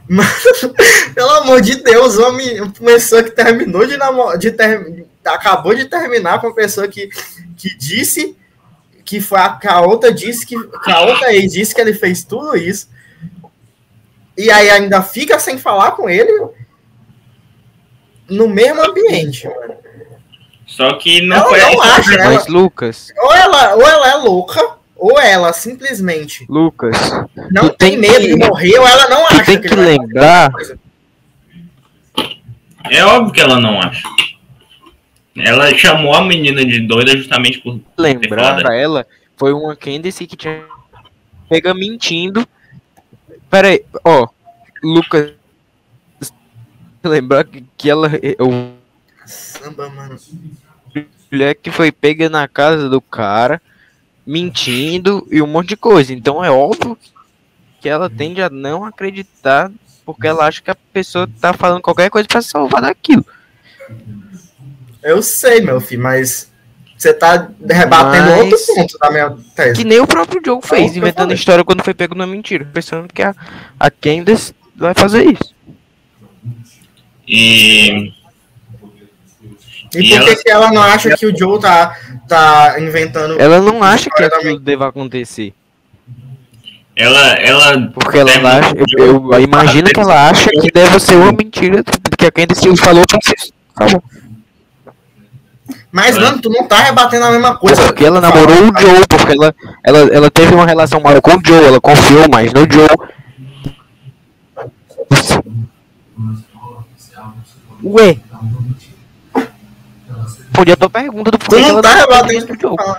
Mano, 0.08 0.30
pelo 1.14 1.30
amor 1.30 1.60
de 1.60 1.76
Deus, 1.82 2.16
uma, 2.16 2.32
me- 2.32 2.60
uma 2.60 2.72
pessoa 2.72 3.22
que 3.22 3.30
terminou 3.30 3.86
de 3.86 3.96
namorar, 3.96 4.38
de 4.38 4.50
ter, 4.50 5.06
acabou 5.24 5.74
de 5.74 5.84
terminar 5.84 6.40
com 6.40 6.46
uma 6.48 6.54
pessoa 6.54 6.88
que, 6.88 7.08
que 7.56 7.76
disse 7.76 8.36
que 9.04 9.20
foi 9.20 9.38
a, 9.38 9.50
que 9.50 9.68
a 9.68 9.80
outra 9.80 10.12
disse 10.12 10.46
que, 10.46 10.54
que 10.56 10.90
a 10.90 11.00
outra 11.00 11.32
ex 11.34 11.52
disse 11.52 11.74
que 11.74 11.80
ele 11.80 11.94
fez 11.94 12.24
tudo 12.24 12.56
isso. 12.56 12.88
E 14.36 14.50
aí 14.50 14.70
ainda 14.70 15.02
fica 15.02 15.38
sem 15.38 15.58
falar 15.58 15.92
com 15.92 16.08
ele 16.08 16.32
no 18.28 18.48
mesmo 18.48 18.82
ambiente, 18.82 19.48
mano. 19.48 19.74
Só 20.66 20.94
que 20.98 21.22
não 21.22 21.36
Ela 21.36 21.48
foi 21.48 21.60
não 21.60 21.82
acha, 21.82 22.10
né? 22.12 22.24
Mas 22.24 22.46
Lucas, 22.46 23.12
Ou 23.16 23.32
ela, 23.34 23.74
ou 23.74 23.82
ela 23.82 24.10
é 24.10 24.14
louca, 24.16 24.77
ou 24.98 25.18
ela 25.18 25.52
simplesmente 25.52 26.44
Lucas, 26.48 26.96
não 27.50 27.68
tem, 27.68 27.90
tem 27.92 27.96
medo 27.98 28.20
que- 28.20 28.26
de 28.26 28.36
morrer, 28.36 28.78
ou 28.78 28.86
ela 28.86 29.08
não 29.08 29.26
acha 29.26 29.44
tem 29.44 29.60
que 29.60 29.68
fazer 29.68 29.80
lembrar-. 29.80 30.50
É 32.90 33.04
óbvio 33.04 33.32
que 33.32 33.40
ela 33.40 33.60
não 33.60 33.80
acha. 33.80 34.02
Ela 35.36 35.72
chamou 35.76 36.14
a 36.14 36.24
menina 36.24 36.64
de 36.64 36.80
doida 36.80 37.16
justamente 37.16 37.58
por. 37.60 37.78
lembrar 37.96 38.56
pra 38.56 38.74
ela, 38.74 39.06
foi 39.36 39.52
uma 39.52 39.76
Candice 39.76 40.26
que 40.26 40.36
tinha 40.36 40.64
pega 41.48 41.72
mentindo. 41.72 42.46
Pera 43.48 43.68
aí, 43.68 43.84
ó, 44.04 44.26
Lucas, 44.82 45.32
lembrar 47.04 47.44
que, 47.44 47.64
que 47.76 47.88
ela, 47.88 48.10
o 48.40 48.72
Samba, 49.26 49.88
mano. 49.90 50.16
mulher 51.30 51.54
que 51.54 51.70
foi 51.70 51.92
pega 51.92 52.28
na 52.28 52.48
casa 52.48 52.88
do 52.88 53.00
cara, 53.00 53.60
mentindo 54.28 55.26
e 55.30 55.40
um 55.40 55.46
monte 55.46 55.70
de 55.70 55.76
coisa. 55.76 56.12
Então 56.12 56.44
é 56.44 56.50
óbvio 56.50 56.98
que 57.80 57.88
ela 57.88 58.10
tende 58.10 58.42
a 58.42 58.50
não 58.50 58.84
acreditar 58.84 59.72
porque 60.04 60.26
ela 60.26 60.46
acha 60.46 60.60
que 60.60 60.70
a 60.70 60.76
pessoa 60.92 61.28
tá 61.40 61.54
falando 61.54 61.80
qualquer 61.80 62.10
coisa 62.10 62.28
pra 62.28 62.42
se 62.42 62.50
salvar 62.50 62.82
daquilo. 62.82 63.24
Eu 65.02 65.22
sei, 65.22 65.62
meu 65.62 65.80
filho, 65.80 66.02
mas 66.02 66.50
você 66.96 67.14
tá 67.14 67.48
rebatendo 67.66 68.30
Mas- 68.30 68.40
outro 68.40 68.74
ponto 68.74 68.98
da 68.98 69.10
minha 69.10 69.36
tese. 69.56 69.76
Que 69.80 69.84
nem 69.84 70.00
o 70.00 70.06
próprio 70.06 70.42
Joe 70.44 70.60
fez, 70.62 70.88
Não, 70.90 70.96
eu 70.96 70.98
inventando 70.98 71.32
história 71.32 71.64
quando 71.64 71.82
foi 71.82 71.94
pego 71.94 72.14
na 72.14 72.26
mentira, 72.26 72.68
pensando 72.70 73.08
que 73.08 73.22
a, 73.22 73.34
a 73.80 73.90
Candace 73.90 74.54
vai 74.76 74.92
fazer 74.92 75.24
isso. 75.24 75.54
E. 77.26 78.12
E 79.94 79.98
E 79.98 80.10
por 80.10 80.24
que, 80.24 80.30
ela- 80.30 80.36
que 80.42 80.50
ela 80.50 80.70
não 80.72 80.82
acha 80.82 81.16
que 81.16 81.26
o 81.26 81.36
Joe 81.36 81.58
tá, 81.60 81.96
tá 82.28 82.76
inventando. 82.80 83.40
Ela 83.40 83.60
não 83.60 83.82
acha 83.82 84.10
que 84.10 84.22
aquilo 84.22 84.58
deva 84.58 84.88
acontecer. 84.88 85.54
Ela. 86.94 87.34
ela 87.34 87.90
Porque 87.94 88.18
ela 88.18 88.58
acha, 88.58 88.74
eu, 88.98 89.32
eu 89.32 89.40
imagino 89.40 89.88
que 89.88 90.00
ela 90.00 90.28
acha 90.28 90.50
que 90.50 90.70
deve 90.72 90.98
ser 90.98 91.14
uma 91.16 91.30
mentira 91.32 91.82
que 92.18 92.26
a 92.26 92.30
Candace 92.32 92.76
falou 92.76 93.04
pra 93.06 93.18
vocês. 93.22 93.52
Acabou. 93.74 94.02
Mas, 95.90 96.18
mano, 96.18 96.38
tu 96.40 96.50
não 96.50 96.66
tá 96.66 96.80
rebatendo 96.82 97.24
a 97.24 97.30
mesma 97.30 97.56
coisa. 97.56 97.82
Porque 97.82 98.04
ela 98.04 98.20
namorou 98.20 98.56
o 98.56 98.80
Joe, 98.80 99.06
porque 99.08 99.32
ela, 99.32 99.54
ela, 99.82 99.98
ela 100.12 100.30
teve 100.30 100.54
uma 100.54 100.66
relação 100.66 101.00
maior 101.00 101.20
com 101.22 101.36
o 101.36 101.40
Joe, 101.44 101.64
ela 101.64 101.80
confiou 101.80 102.28
mais 102.28 102.52
no 102.52 102.60
Joe. 102.70 102.88
Ué. 107.82 108.18
Respondi 110.36 110.72
a 110.72 110.76
tua 110.76 110.90
pergunta 110.90 111.30
do 111.30 111.38
Tu 111.38 111.46
porquê 111.46 111.62
que 111.64 111.72
não 111.72 111.80
tá 111.80 111.94
namorou 111.94 112.14
rebatendo 112.16 112.52
o 112.52 112.56
que 112.58 112.66
o 112.66 112.70
eu. 112.70 112.96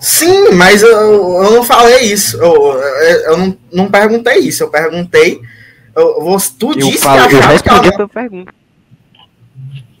Sim, 0.00 0.52
mas 0.52 0.82
eu, 0.82 0.90
eu 0.90 1.50
não 1.50 1.64
falei 1.64 2.12
isso. 2.12 2.36
Eu, 2.36 2.54
eu, 2.54 3.20
eu 3.32 3.36
não, 3.36 3.58
não 3.72 3.90
perguntei 3.90 4.38
isso. 4.38 4.62
Eu 4.62 4.70
perguntei. 4.70 5.40
Eu, 5.94 6.20
você- 6.22 6.52
tu 6.58 6.70
Eu, 6.70 6.76
disse 6.76 6.98
falo, 7.02 7.28
que 7.28 7.34
eu 7.34 7.38
achava 7.40 7.62
que 7.62 7.68
ela 7.68 7.88
a 7.88 7.92
tua 7.92 8.08
pergunta. 8.08 8.54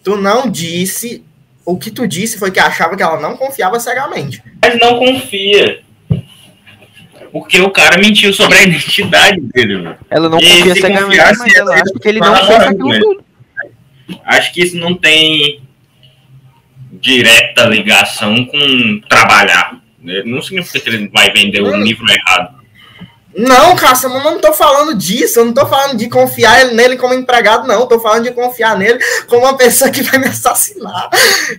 Tu 0.04 0.16
não 0.16 0.48
disse. 0.48 1.24
O 1.64 1.76
que 1.76 1.90
tu 1.90 2.06
disse 2.06 2.38
foi 2.38 2.50
que 2.50 2.60
achava 2.60 2.96
que 2.96 3.02
ela 3.02 3.20
não 3.20 3.36
confiava 3.36 3.78
cegamente. 3.80 4.42
Mas 4.62 4.78
não 4.80 4.98
confia. 4.98 5.80
Porque 7.30 7.60
o 7.60 7.70
cara 7.70 7.98
mentiu 7.98 8.32
sobre 8.32 8.56
a 8.56 8.62
identidade 8.62 9.40
dele, 9.40 9.82
mano. 9.82 9.96
Ela 10.08 10.28
não 10.30 10.38
E 10.40 10.46
confia 10.48 10.74
cegamente, 10.74 11.16
mas 11.38 11.54
ela 11.54 11.74
acha 11.74 11.92
que 12.00 12.08
ele 12.08 12.20
não 12.20 12.34
fez 12.36 12.60
aquilo 12.60 12.98
tudo. 13.00 13.24
Acho 14.24 14.52
que 14.52 14.62
isso 14.62 14.76
não 14.76 14.94
tem 14.94 15.60
direta 16.92 17.64
ligação 17.66 18.44
com 18.46 19.00
trabalhar. 19.08 19.78
né? 20.02 20.22
Não 20.24 20.40
significa 20.42 20.80
que 20.80 20.88
ele 20.88 21.08
vai 21.12 21.30
vender 21.30 21.60
o 21.62 21.76
livro 21.76 22.04
errado. 22.10 22.56
Não, 23.36 23.76
Cássio, 23.76 24.08
eu 24.10 24.20
não 24.24 24.40
tô 24.40 24.52
falando 24.52 24.96
disso. 24.96 25.38
Eu 25.38 25.44
não 25.44 25.52
tô 25.52 25.64
falando 25.66 25.96
de 25.96 26.08
confiar 26.08 26.64
nele 26.72 26.96
como 26.96 27.14
empregado, 27.14 27.68
não. 27.68 27.80
Eu 27.80 27.86
tô 27.86 28.00
falando 28.00 28.24
de 28.24 28.32
confiar 28.32 28.76
nele 28.76 28.98
como 29.28 29.42
uma 29.44 29.56
pessoa 29.56 29.90
que 29.90 30.02
vai 30.02 30.18
me 30.18 30.26
assassinar. 30.26 31.08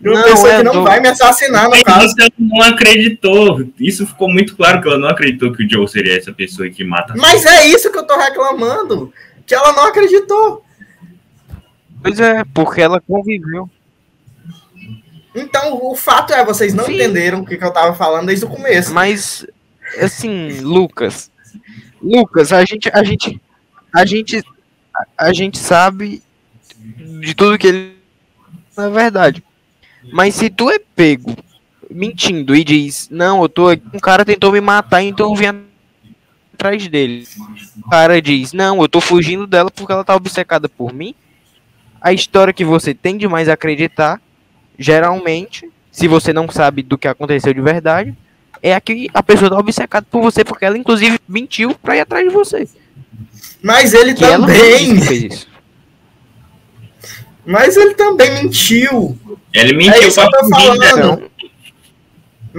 Uma 0.03 0.15
Não, 0.15 0.23
pessoa 0.23 0.51
é, 0.51 0.57
que 0.57 0.63
não 0.63 0.71
tô- 0.73 0.83
vai 0.83 0.99
me 0.99 1.07
assassinar, 1.07 1.65
no 1.65 1.69
Mas 1.69 1.83
caso. 1.83 2.15
ela 2.19 2.29
não 2.37 2.61
acreditou. 2.63 3.61
Isso 3.79 4.05
ficou 4.05 4.27
muito 4.29 4.57
claro 4.57 4.81
que 4.81 4.87
ela 4.89 4.97
não 4.97 5.07
acreditou 5.07 5.53
que 5.53 5.63
o 5.63 5.69
Joe 5.69 5.87
seria 5.87 6.17
essa 6.17 6.33
pessoa 6.33 6.69
que 6.69 6.83
mata. 6.83 7.13
Mas 7.15 7.45
é 7.45 7.67
isso 7.67 7.89
que 7.91 7.97
eu 7.97 8.05
tô 8.05 8.17
reclamando. 8.17 9.13
Que 9.45 9.55
ela 9.55 9.71
não 9.71 9.85
acreditou. 9.85 10.65
Pois 12.01 12.19
é, 12.19 12.43
porque 12.53 12.81
ela 12.81 13.01
conviveu. 13.01 13.69
Então, 15.35 15.79
o 15.83 15.95
fato 15.95 16.33
é, 16.33 16.43
vocês 16.43 16.73
não 16.73 16.85
Sim. 16.85 16.95
entenderam 16.95 17.41
o 17.41 17.45
que, 17.45 17.57
que 17.57 17.63
eu 17.63 17.71
tava 17.71 17.93
falando 17.93 18.27
desde 18.27 18.45
o 18.45 18.49
começo. 18.49 18.93
Mas, 18.93 19.45
assim, 19.99 20.59
Lucas. 20.61 21.31
Lucas, 22.01 22.51
a 22.51 22.63
gente. 22.65 22.89
A 22.93 23.03
gente. 23.03 23.41
A 23.93 24.05
gente. 24.05 24.43
A, 25.17 25.33
gente 25.33 25.57
sabe 25.57 26.21
de 27.21 27.33
tudo 27.33 27.57
que 27.57 27.67
ele. 27.67 27.95
Na 28.75 28.89
verdade. 28.89 29.43
Mas 30.11 30.35
se 30.35 30.49
tu 30.49 30.69
é 30.69 30.79
pego 30.79 31.35
mentindo 31.89 32.55
e 32.55 32.63
diz, 32.63 33.09
não, 33.11 33.41
eu 33.41 33.49
tô 33.49 33.67
aqui, 33.67 33.83
um 33.93 33.99
cara 33.99 34.23
tentou 34.23 34.51
me 34.51 34.61
matar, 34.61 35.01
então 35.01 35.29
eu 35.29 35.35
vim 35.35 35.47
atrás 36.53 36.87
dele. 36.87 37.27
O 37.83 37.89
cara 37.89 38.21
diz, 38.21 38.53
não, 38.53 38.81
eu 38.81 38.87
tô 38.87 39.01
fugindo 39.01 39.47
dela 39.47 39.71
porque 39.71 39.91
ela 39.91 40.03
tá 40.03 40.15
obcecada 40.15 40.69
por 40.69 40.93
mim. 40.93 41.15
A 42.01 42.13
história 42.13 42.53
que 42.53 42.63
você 42.63 42.93
tende 42.93 43.27
mais 43.27 43.49
a 43.49 43.53
acreditar, 43.53 44.21
geralmente, 44.77 45.69
se 45.91 46.07
você 46.07 46.31
não 46.31 46.49
sabe 46.49 46.81
do 46.81 46.97
que 46.97 47.07
aconteceu 47.07 47.53
de 47.53 47.61
verdade, 47.61 48.15
é 48.61 48.73
a 48.73 48.81
que 48.81 49.09
a 49.13 49.21
pessoa 49.23 49.49
tá 49.49 49.57
obcecada 49.57 50.05
por 50.09 50.21
você, 50.21 50.43
porque 50.43 50.65
ela 50.65 50.77
inclusive 50.77 51.19
mentiu 51.27 51.75
pra 51.75 51.95
ir 51.97 52.01
atrás 52.01 52.27
de 52.27 52.33
você. 52.33 52.67
Mas 53.61 53.93
ele 53.93 54.13
Que 54.13 54.21
também. 54.21 55.01
fez 55.01 55.11
isso. 55.33 55.47
Mas 57.45 57.75
ele 57.75 57.95
também 57.95 58.43
mentiu. 58.43 59.17
Ele 59.53 59.71
É 59.71 59.75
mentiu 59.75 60.07
isso 60.07 60.19
que 60.19 60.25
eu 60.25 60.29
pra 60.29 60.39
tô 60.39 60.49
fugir 60.49 60.79
dela. 60.79 61.21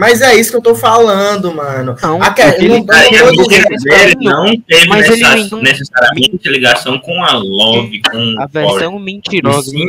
Mas 0.00 0.23
é 0.23 0.35
isso 0.35 0.50
que 0.50 0.57
eu 0.57 0.62
tô 0.62 0.75
falando, 0.75 1.52
mano. 1.54 1.95
Não, 2.02 2.23
A 2.23 2.33
que- 2.33 2.42
não- 2.66 2.78
não 2.78 2.87
dizendo- 2.87 3.37
mentira 3.37 3.66
dele 3.69 4.14
não 4.19 4.57
teve 4.62 4.87
Mas 4.88 5.07
ele 5.11 5.23
mentiu. 5.28 5.59
necessariamente 5.59 6.49
ligação 6.49 6.99
com 6.99 7.23
a 7.23 7.33
Love, 7.35 8.00
com 8.11 8.35
a 8.40 8.47
versão 8.47 8.92
Corey. 8.92 8.99
mentirosa. 9.04 9.71
Sim. 9.71 9.87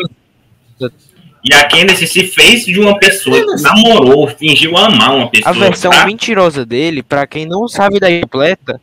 E 1.46 1.54
a 1.54 1.66
Candace 1.70 2.06
se 2.06 2.26
fez 2.28 2.66
de 2.66 2.78
uma 2.78 3.00
pessoa 3.00 3.40
que 3.56 3.62
namorou, 3.64 4.28
fingiu 4.28 4.76
amar 4.78 5.16
uma 5.16 5.30
pessoa. 5.30 5.50
A 5.56 5.58
versão 5.58 5.90
tá? 5.92 6.06
mentirosa 6.06 6.66
dele, 6.66 7.02
pra 7.02 7.26
quem 7.26 7.46
não 7.46 7.66
sabe 7.70 7.98
da 7.98 8.08
completa, 8.20 8.82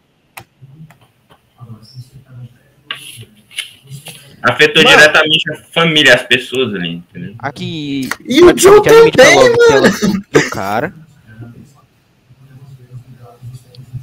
Afetou 4.41 4.83
Mano. 4.85 4.97
diretamente 4.97 5.51
a 5.51 5.57
família, 5.75 6.15
as 6.15 6.23
pessoas 6.23 6.73
ali, 6.75 6.91
entendeu? 7.11 7.35
aqui 7.41 8.09
E 8.25 8.41
o 8.43 8.57
Joe 8.57 8.81
também, 8.83 9.13
ela- 9.19 9.91
do 10.33 10.49
cara. 10.51 10.95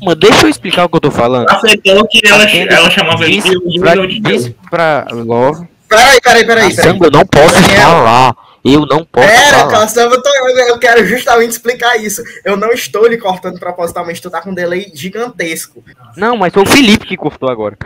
Mano, 0.06 0.16
deixa 0.16 0.46
eu 0.46 0.50
explicar 0.50 0.86
o 0.86 0.90
que 0.90 0.96
eu 0.98 1.02
tô 1.02 1.12
falando. 1.12 1.50
Afetou 1.50 2.08
que 2.08 2.22
ela, 2.26 2.44
ela 2.44 2.90
chamava 2.92 3.26
ele 3.26 3.42
de 3.42 3.80
pra, 3.80 3.96
de 3.96 4.20
disse 4.20 4.56
pra 4.70 5.08
Love 5.12 5.68
Peraí, 5.90 6.20
peraí, 6.22 6.46
peraí, 6.46 6.46
peraí. 6.46 6.74
Samba, 6.74 7.08
eu 7.08 7.12
não 7.12 7.26
posso 7.26 7.54
Daniel. 7.62 7.82
falar. 7.82 8.36
Eu 8.64 8.80
não 8.88 9.06
posso 9.06 9.28
Pera, 9.28 9.60
falar. 9.60 9.72
Cassandra, 9.72 10.20
eu, 10.26 10.50
eu- 10.50 10.68
eu 10.70 10.80
quero 10.80 11.06
justamente 11.06 11.52
explicar 11.52 11.96
isso. 11.98 12.24
Eu 12.44 12.58
não 12.58 12.72
estou 12.72 13.08
lhe 13.08 13.18
cortando 13.18 13.60
propositalmente, 13.60 14.20
tu 14.22 14.30
tá 14.32 14.42
com 14.42 14.50
um 14.50 14.56
delay 14.56 14.92
gigantesco. 14.96 15.84
Não, 16.18 16.36
mas 16.36 16.52
foi 16.52 16.64
o 16.64 16.66
Felipe 16.66 17.06
que 17.06 17.16
cortou 17.16 17.50
agora. 17.50 17.78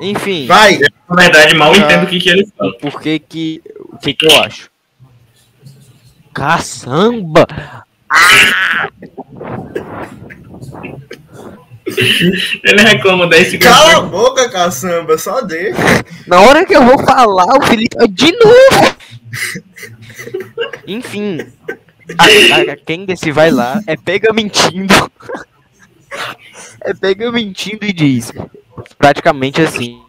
Enfim, 0.00 0.46
Vai, 0.46 0.78
Na 1.08 1.16
verdade, 1.16 1.54
mal 1.54 1.72
Ah. 1.72 1.76
entendo 1.76 2.04
o 2.04 2.06
que, 2.06 2.18
que 2.20 2.30
ele 2.30 2.46
fala. 2.56 2.72
por 2.78 3.00
que 3.00 3.18
que... 3.18 3.62
O 3.92 3.98
que 3.98 4.14
que 4.14 4.26
eu 4.26 4.42
acho? 4.42 4.70
Caçamba! 6.32 7.46
Ele 12.64 12.82
reclama 12.82 13.26
10 13.26 13.50
segundos. 13.50 13.68
cala 13.68 13.96
a 13.98 14.00
boca, 14.02 14.48
caçamba, 14.48 15.18
só 15.18 15.40
deixa. 15.42 15.78
Na 16.26 16.40
hora 16.40 16.64
que 16.64 16.74
eu 16.74 16.84
vou 16.84 16.98
falar, 16.98 17.46
o 17.56 17.62
Felipe... 17.62 17.96
De 18.08 18.32
novo! 18.32 18.96
Enfim... 20.86 21.38
A, 22.18 22.72
a, 22.72 22.76
quem 22.76 23.04
desse 23.04 23.30
vai 23.30 23.50
lá 23.50 23.80
é 23.86 23.96
pega 23.96 24.32
mentindo. 24.32 24.94
é 26.82 26.92
pega 26.94 27.30
mentindo 27.30 27.84
e 27.84 27.92
diz... 27.92 28.32
Praticamente 28.98 29.60
assim... 29.60 30.00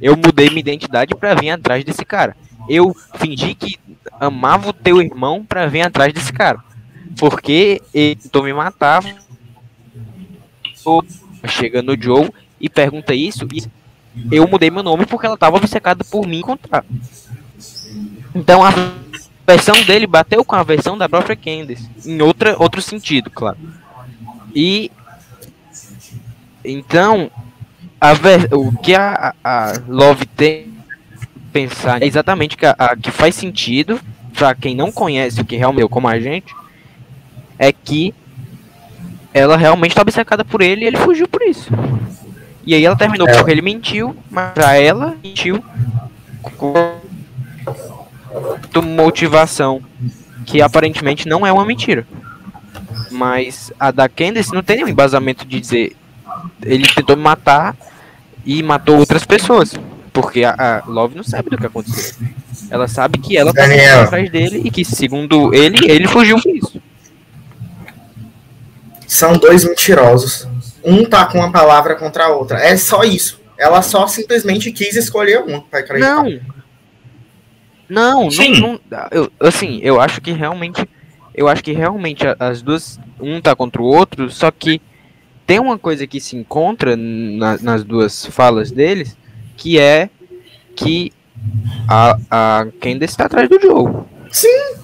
Eu 0.00 0.16
mudei 0.16 0.48
minha 0.48 0.60
identidade 0.60 1.14
pra 1.14 1.34
vir 1.34 1.50
atrás 1.50 1.84
desse 1.84 2.04
cara. 2.04 2.36
Eu 2.68 2.94
fingi 3.18 3.54
que 3.54 3.78
amava 4.20 4.70
o 4.70 4.72
teu 4.72 5.00
irmão 5.00 5.44
pra 5.44 5.66
vir 5.66 5.82
atrás 5.82 6.12
desse 6.12 6.32
cara. 6.32 6.58
Porque 7.18 7.80
ele 7.92 8.16
tentou 8.16 8.42
me 8.42 8.52
matar. 8.52 9.02
Chega 11.48 11.82
no 11.82 12.00
Joe 12.00 12.30
e 12.60 12.68
pergunta 12.68 13.14
isso. 13.14 13.46
E 13.52 13.64
eu 14.30 14.46
mudei 14.48 14.70
meu 14.70 14.82
nome 14.82 15.06
porque 15.06 15.26
ela 15.26 15.36
tava 15.36 15.56
obcecada 15.56 16.04
por 16.04 16.26
me 16.26 16.38
encontrar. 16.38 16.84
Então 18.34 18.64
a 18.64 18.72
versão 19.46 19.82
dele 19.84 20.06
bateu 20.06 20.44
com 20.44 20.54
a 20.56 20.62
versão 20.62 20.96
da 20.96 21.08
própria 21.08 21.36
Candice. 21.36 21.88
Em 22.04 22.20
outra, 22.22 22.56
outro 22.58 22.80
sentido, 22.82 23.30
claro. 23.30 23.58
E. 24.54 24.90
Então. 26.64 27.30
A 28.00 28.14
ver, 28.14 28.52
o 28.52 28.72
que 28.78 28.96
a, 28.96 29.32
a 29.44 29.74
Love 29.86 30.26
tem 30.26 30.74
pensar 31.52 32.02
é 32.02 32.06
exatamente 32.06 32.56
que, 32.56 32.66
a, 32.66 32.74
a- 32.76 32.96
que 32.96 33.12
faz 33.12 33.36
sentido 33.36 34.00
pra 34.34 34.56
quem 34.56 34.74
não 34.74 34.90
conhece 34.90 35.40
o 35.40 35.44
que 35.44 35.54
realmente 35.56 35.84
é 35.84 35.88
como 35.88 36.08
a 36.08 36.18
gente 36.18 36.52
é 37.62 37.72
que 37.72 38.12
ela 39.32 39.56
realmente 39.56 39.94
tá 39.94 40.02
obcecada 40.02 40.44
por 40.44 40.60
ele 40.60 40.84
e 40.84 40.88
ele 40.88 40.96
fugiu 40.96 41.28
por 41.28 41.40
isso. 41.42 41.70
E 42.66 42.74
aí 42.74 42.84
ela 42.84 42.96
terminou 42.96 43.28
É. 43.28 43.36
porque 43.36 43.52
ele 43.52 43.62
mentiu, 43.62 44.16
mas 44.28 44.52
pra 44.52 44.76
ela 44.76 45.16
mentiu 45.22 45.62
com 46.56 46.74
motivação 48.82 49.80
que 50.44 50.60
aparentemente 50.60 51.28
não 51.28 51.46
é 51.46 51.52
uma 51.52 51.64
mentira. 51.64 52.04
Mas 53.12 53.72
a 53.78 53.92
da 53.92 54.08
Candace 54.08 54.52
não 54.52 54.62
tem 54.62 54.76
nenhum 54.76 54.88
embasamento 54.88 55.46
de 55.46 55.60
dizer 55.60 55.96
ele 56.62 56.84
tentou 56.92 57.16
me 57.16 57.22
matar 57.22 57.76
e 58.44 58.60
matou 58.60 58.98
outras 58.98 59.24
pessoas. 59.24 59.72
Porque 60.12 60.42
a, 60.42 60.82
a 60.84 60.90
Love 60.90 61.14
não 61.14 61.22
sabe 61.22 61.48
do 61.48 61.56
que 61.56 61.66
aconteceu. 61.66 62.26
Ela 62.68 62.88
sabe 62.88 63.18
que 63.18 63.36
ela 63.36 63.52
tá 63.52 63.64
atrás 64.02 64.30
dele 64.30 64.62
e 64.64 64.70
que, 64.70 64.84
segundo 64.84 65.54
ele, 65.54 65.88
ele 65.88 66.08
fugiu 66.08 66.40
por 66.42 66.50
isso. 66.56 66.81
São 69.12 69.34
dois 69.34 69.62
mentirosos. 69.64 70.48
Um 70.82 71.04
tá 71.04 71.26
com 71.26 71.38
uma 71.38 71.52
palavra 71.52 71.94
contra 71.96 72.24
a 72.24 72.28
outra. 72.28 72.58
É 72.58 72.74
só 72.78 73.04
isso. 73.04 73.40
Ela 73.58 73.82
só 73.82 74.06
simplesmente 74.06 74.72
quis 74.72 74.96
escolher 74.96 75.42
um 75.42 75.62
acreditar. 75.70 76.24
Não. 76.24 76.40
Não, 77.88 78.30
Sim. 78.30 78.58
não, 78.60 78.80
não 78.90 79.08
eu, 79.10 79.30
assim, 79.38 79.78
eu 79.82 80.00
acho 80.00 80.20
que 80.22 80.32
realmente 80.32 80.88
eu 81.34 81.46
acho 81.46 81.62
que 81.62 81.72
realmente 81.72 82.24
as 82.38 82.62
duas 82.62 82.98
um 83.20 83.38
tá 83.40 83.54
contra 83.54 83.82
o 83.82 83.84
outro, 83.84 84.30
só 84.30 84.50
que 84.50 84.80
tem 85.46 85.58
uma 85.58 85.78
coisa 85.78 86.06
que 86.06 86.18
se 86.20 86.34
encontra 86.36 86.96
na- 86.96 87.58
nas 87.58 87.84
duas 87.84 88.24
falas 88.26 88.70
deles, 88.70 89.14
que 89.58 89.78
é 89.78 90.08
que 90.74 91.12
a, 91.86 92.16
a 92.30 92.66
Candace 92.80 93.16
tá 93.16 93.26
atrás 93.26 93.48
do 93.48 93.60
Joe. 93.60 93.92
Sim. 94.30 94.81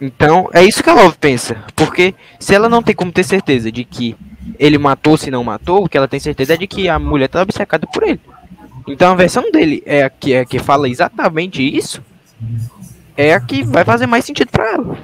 Então, 0.00 0.48
é 0.52 0.64
isso 0.64 0.82
que 0.82 0.88
a 0.88 0.94
Love 0.94 1.16
pensa. 1.18 1.56
Porque 1.76 2.14
se 2.38 2.54
ela 2.54 2.68
não 2.68 2.82
tem 2.82 2.94
como 2.94 3.12
ter 3.12 3.24
certeza 3.24 3.70
de 3.70 3.84
que 3.84 4.16
ele 4.58 4.78
matou 4.78 5.16
se 5.16 5.30
não 5.30 5.44
matou, 5.44 5.84
o 5.84 5.88
que 5.88 5.96
ela 5.96 6.08
tem 6.08 6.18
certeza 6.18 6.54
é 6.54 6.56
de 6.56 6.66
que 6.66 6.88
a 6.88 6.98
mulher 6.98 7.28
tá 7.28 7.42
obcecada 7.42 7.86
por 7.86 8.02
ele. 8.02 8.20
Então 8.88 9.12
a 9.12 9.14
versão 9.14 9.50
dele 9.50 9.82
é 9.84 10.02
a 10.02 10.10
que, 10.10 10.32
é 10.32 10.40
a 10.40 10.44
que 10.44 10.58
fala 10.58 10.88
exatamente 10.88 11.62
isso. 11.62 12.02
É 13.16 13.34
a 13.34 13.40
que 13.40 13.62
vai 13.62 13.84
fazer 13.84 14.06
mais 14.06 14.24
sentido 14.24 14.50
pra 14.50 14.72
ela. 14.72 14.98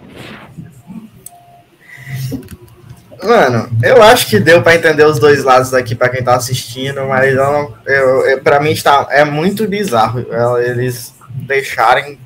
Mano, 3.23 3.69
eu 3.83 4.03
acho 4.03 4.29
que 4.29 4.39
deu 4.39 4.63
pra 4.63 4.77
entender 4.77 5.05
os 5.05 5.19
dois 5.19 5.43
lados 5.43 5.73
aqui 5.75 5.95
pra 5.95 6.09
quem 6.09 6.23
tá 6.23 6.37
assistindo, 6.37 7.07
mas 7.07 7.35
eu 7.35 7.37
não, 7.37 7.75
eu, 7.87 8.27
eu, 8.27 8.41
pra 8.43 8.61
mim 8.61 8.71
está, 8.71 9.07
é 9.11 9.25
muito 9.25 9.67
bizarro 9.67 10.25
eles 10.61 11.15
deixarem 11.29 12.19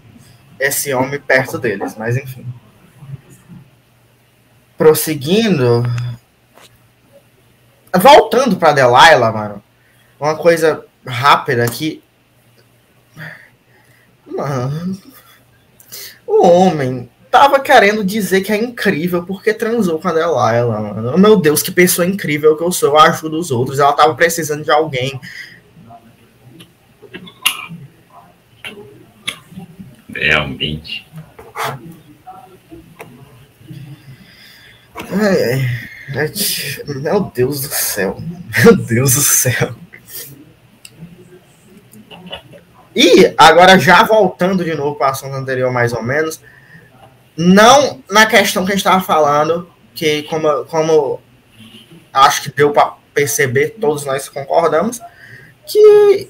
esse 0.58 0.92
homem 0.92 1.18
perto 1.20 1.58
deles, 1.58 1.94
mas 1.96 2.16
enfim. 2.16 2.44
Prosseguindo. 4.80 5.82
Voltando 8.00 8.56
pra 8.56 8.72
Delilah, 8.72 9.30
mano. 9.30 9.62
Uma 10.18 10.34
coisa 10.38 10.86
rápida 11.06 11.62
aqui. 11.64 12.02
Mano. 14.24 14.98
O 16.26 16.46
homem 16.46 17.10
tava 17.30 17.60
querendo 17.60 18.02
dizer 18.02 18.40
que 18.40 18.52
é 18.52 18.56
incrível 18.56 19.22
porque 19.22 19.52
transou 19.52 20.00
com 20.00 20.08
a 20.08 20.14
Delilah, 20.14 20.64
mano. 20.66 21.18
Meu 21.18 21.36
Deus, 21.36 21.62
que 21.62 21.70
pessoa 21.70 22.06
incrível 22.06 22.56
que 22.56 22.64
eu 22.64 22.72
sou. 22.72 22.88
Eu 22.88 22.98
ajudo 22.98 23.38
os 23.38 23.50
outros. 23.50 23.78
Ela 23.78 23.92
tava 23.92 24.14
precisando 24.14 24.64
de 24.64 24.70
alguém. 24.70 25.20
Realmente. 30.08 31.06
É, 35.08 35.80
meu 36.86 37.20
Deus 37.20 37.60
do 37.60 37.68
céu. 37.68 38.18
Meu 38.64 38.76
Deus 38.76 39.14
do 39.14 39.20
céu. 39.20 39.74
E 42.94 43.32
agora 43.38 43.78
já 43.78 44.02
voltando 44.02 44.64
de 44.64 44.74
novo 44.74 44.96
para 44.96 45.08
a 45.08 45.10
assunto 45.10 45.34
anterior, 45.34 45.72
mais 45.72 45.92
ou 45.92 46.02
menos, 46.02 46.40
não 47.36 48.02
na 48.10 48.26
questão 48.26 48.64
que 48.64 48.72
a 48.72 48.74
gente 48.74 48.84
estava 48.84 49.00
falando, 49.00 49.70
que 49.94 50.24
como, 50.24 50.64
como 50.64 51.20
acho 52.12 52.42
que 52.42 52.50
deu 52.50 52.72
para 52.72 52.94
perceber, 53.14 53.76
todos 53.80 54.04
nós 54.04 54.28
concordamos, 54.28 55.00
que 55.66 56.28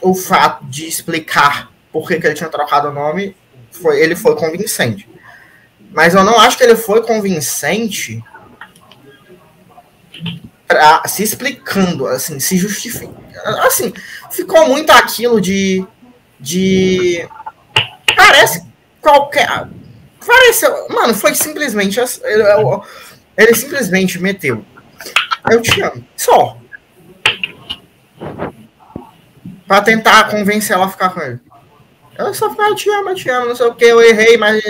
o 0.00 0.14
fato 0.14 0.64
de 0.66 0.86
explicar 0.86 1.70
por 1.92 2.06
que, 2.08 2.18
que 2.18 2.26
ele 2.26 2.34
tinha 2.34 2.50
trocado 2.50 2.88
o 2.88 2.92
nome, 2.92 3.36
foi, 3.70 4.00
ele 4.00 4.16
foi 4.16 4.34
convincente. 4.36 5.08
Mas 5.96 6.14
eu 6.14 6.22
não 6.22 6.38
acho 6.38 6.58
que 6.58 6.62
ele 6.62 6.76
foi 6.76 7.02
convincente 7.02 8.22
pra, 10.68 11.02
se 11.08 11.22
explicando, 11.22 12.06
assim, 12.06 12.38
se 12.38 12.58
justifica. 12.58 13.14
Assim, 13.64 13.94
ficou 14.30 14.68
muito 14.68 14.90
aquilo 14.90 15.40
de. 15.40 15.86
de. 16.38 17.26
Parece 18.14 18.62
qualquer. 19.00 19.48
Pareceu. 20.26 20.86
Mano, 20.90 21.14
foi 21.14 21.34
simplesmente. 21.34 21.98
Ele, 21.98 22.44
ele 23.38 23.54
simplesmente 23.54 24.20
meteu. 24.20 24.62
Eu 25.50 25.62
te 25.62 25.80
amo. 25.80 26.06
Só. 26.14 26.58
Pra 29.66 29.80
tentar 29.80 30.24
convencer 30.24 30.76
ela 30.76 30.84
a 30.84 30.90
ficar 30.90 31.08
com 31.08 31.22
ele. 31.22 31.40
Eu 32.18 32.34
só 32.34 32.54
falei, 32.54 32.72
eu 32.72 32.76
te 32.76 32.90
amo, 32.90 33.08
eu 33.08 33.14
te 33.14 33.30
amo, 33.30 33.46
não 33.46 33.56
sei 33.56 33.66
o 33.66 33.74
que, 33.74 33.84
eu 33.84 34.00
errei, 34.02 34.36
mas 34.36 34.62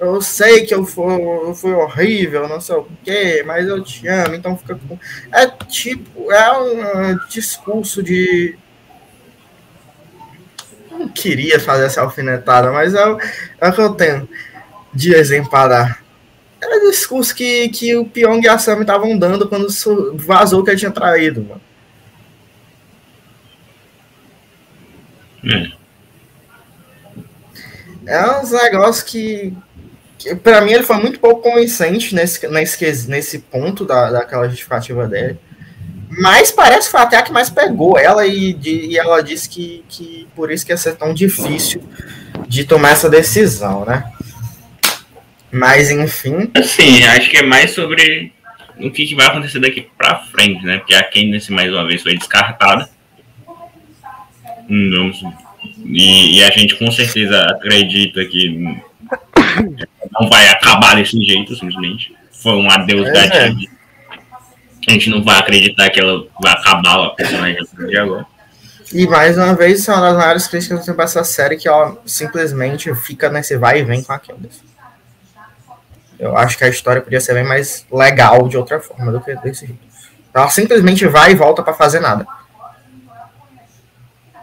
eu 0.00 0.20
sei 0.22 0.64
que 0.66 0.74
eu 0.74 0.84
fui, 0.84 1.04
eu 1.14 1.54
fui 1.54 1.72
horrível, 1.72 2.48
não 2.48 2.60
sei 2.60 2.76
o 2.76 2.86
que, 3.04 3.42
mas 3.44 3.66
eu 3.68 3.82
te 3.84 4.06
amo, 4.08 4.34
então 4.34 4.56
fica 4.56 4.74
com. 4.88 4.98
É 5.32 5.46
tipo, 5.66 6.32
é 6.32 6.58
um 6.58 7.18
discurso 7.28 8.02
de. 8.02 8.56
Não 10.90 11.08
queria 11.08 11.58
fazer 11.60 11.84
essa 11.86 12.00
alfinetada, 12.02 12.70
mas 12.72 12.94
é, 12.94 13.06
o- 13.06 13.18
é 13.60 13.68
o 13.68 13.72
que 13.72 13.80
eu 13.80 13.94
tenho 13.94 14.28
de 14.94 15.14
exemplar. 15.14 16.02
É 16.62 16.76
o 16.78 16.90
discurso 16.90 17.34
que, 17.34 17.68
que 17.70 17.96
o 17.96 18.06
Pyong 18.06 18.42
e 18.44 18.48
a 18.48 18.58
Sam 18.58 18.82
estavam 18.82 19.18
dando 19.18 19.48
quando 19.48 19.68
vazou 20.16 20.64
que 20.64 20.70
ele 20.70 20.78
tinha 20.78 20.90
traído, 20.92 21.42
mano. 21.42 21.60
Hum. 25.42 25.72
É 28.06 28.38
uns 28.40 28.50
negócios 28.50 29.02
que 29.02 29.52
para 30.42 30.60
mim 30.60 30.72
ele 30.72 30.82
foi 30.82 30.96
muito 30.96 31.18
pouco 31.18 31.42
convincente 31.42 32.14
nesse, 32.14 32.46
nesse, 32.48 33.08
nesse 33.08 33.38
ponto 33.38 33.84
da, 33.84 34.10
daquela 34.10 34.48
justificativa 34.48 35.06
dele. 35.08 35.38
Mas 36.10 36.50
parece 36.50 36.88
que 36.88 36.90
foi 36.90 37.00
até 37.00 37.16
a 37.16 37.22
que 37.22 37.32
mais 37.32 37.48
pegou 37.48 37.96
ela 37.96 38.26
e, 38.26 38.52
de, 38.52 38.86
e 38.86 38.98
ela 38.98 39.22
disse 39.22 39.48
que, 39.48 39.84
que 39.88 40.26
por 40.34 40.50
isso 40.50 40.66
que 40.66 40.72
ia 40.72 40.76
ser 40.76 40.96
tão 40.96 41.14
difícil 41.14 41.82
de 42.48 42.64
tomar 42.64 42.90
essa 42.90 43.08
decisão, 43.08 43.84
né? 43.84 44.10
Mas 45.52 45.90
enfim. 45.90 46.50
Sim, 46.64 47.04
acho 47.04 47.30
que 47.30 47.36
é 47.36 47.42
mais 47.42 47.70
sobre 47.70 48.32
o 48.78 48.90
que, 48.90 49.06
que 49.06 49.14
vai 49.14 49.26
acontecer 49.26 49.60
daqui 49.60 49.88
pra 49.96 50.16
frente, 50.16 50.64
né? 50.64 50.78
Porque 50.78 50.94
a 50.94 51.04
Candice 51.04 51.52
mais 51.52 51.72
uma 51.72 51.86
vez 51.86 52.02
foi 52.02 52.16
descartada. 52.16 52.88
Não, 54.68 55.10
e, 55.84 56.38
e 56.38 56.44
a 56.44 56.50
gente 56.50 56.76
com 56.76 56.90
certeza 56.90 57.40
acredita 57.50 58.24
que 58.24 58.80
não 59.62 60.28
vai 60.28 60.48
acabar 60.48 60.96
desse 60.96 61.20
jeito, 61.22 61.54
simplesmente. 61.54 62.14
Foi 62.32 62.52
um 62.52 62.70
adeus 62.70 63.08
É, 63.08 63.12
gatinho. 63.12 63.70
A 64.88 64.92
gente 64.92 65.10
não 65.10 65.22
vai 65.22 65.38
acreditar 65.38 65.90
que 65.90 66.00
ela 66.00 66.26
vai 66.40 66.52
acabar 66.52 67.06
a 67.06 67.10
personagem 67.10 67.58
de 67.88 67.96
agora. 67.98 68.26
E 68.92 69.06
mais 69.06 69.36
uma 69.36 69.54
vez, 69.54 69.80
isso 69.80 69.90
é 69.90 69.94
uma 69.94 70.08
das 70.08 70.16
maiores 70.16 70.48
críticas 70.48 70.84
que 70.84 70.90
eu 70.90 71.00
essa 71.00 71.22
série, 71.22 71.56
que 71.56 71.68
ela 71.68 71.96
simplesmente 72.04 72.92
fica 72.94 73.28
nesse 73.30 73.56
vai 73.56 73.80
e 73.80 73.84
vem 73.84 74.02
com 74.02 74.12
a 74.12 74.18
Candace. 74.18 74.62
Eu 76.18 76.36
acho 76.36 76.58
que 76.58 76.64
a 76.64 76.68
história 76.68 77.00
podia 77.00 77.20
ser 77.20 77.34
bem 77.34 77.44
mais 77.44 77.86
legal 77.90 78.48
de 78.48 78.56
outra 78.56 78.80
forma 78.80 79.12
do 79.12 79.20
que 79.20 79.34
desse 79.36 79.66
jeito. 79.66 79.80
Ela 80.34 80.48
simplesmente 80.48 81.06
vai 81.06 81.32
e 81.32 81.34
volta 81.34 81.62
pra 81.62 81.72
fazer 81.72 82.00
nada. 82.00 82.26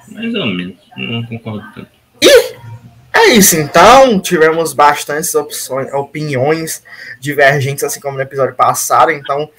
Mais 0.10 0.34
ou 0.34 0.46
menos. 0.46 0.78
Não 0.96 1.24
concordo 1.24 1.64
tanto. 1.76 1.90
É 3.28 3.32
isso, 3.32 3.58
então. 3.58 4.22
Tivemos 4.22 4.72
bastantes 4.72 5.36
opções, 5.36 5.92
opiniões 5.94 6.82
divergentes, 7.20 7.84
assim 7.84 8.00
como 8.00 8.16
no 8.16 8.24
episódio 8.24 8.56
passado. 8.56 9.12
Então, 9.12 9.50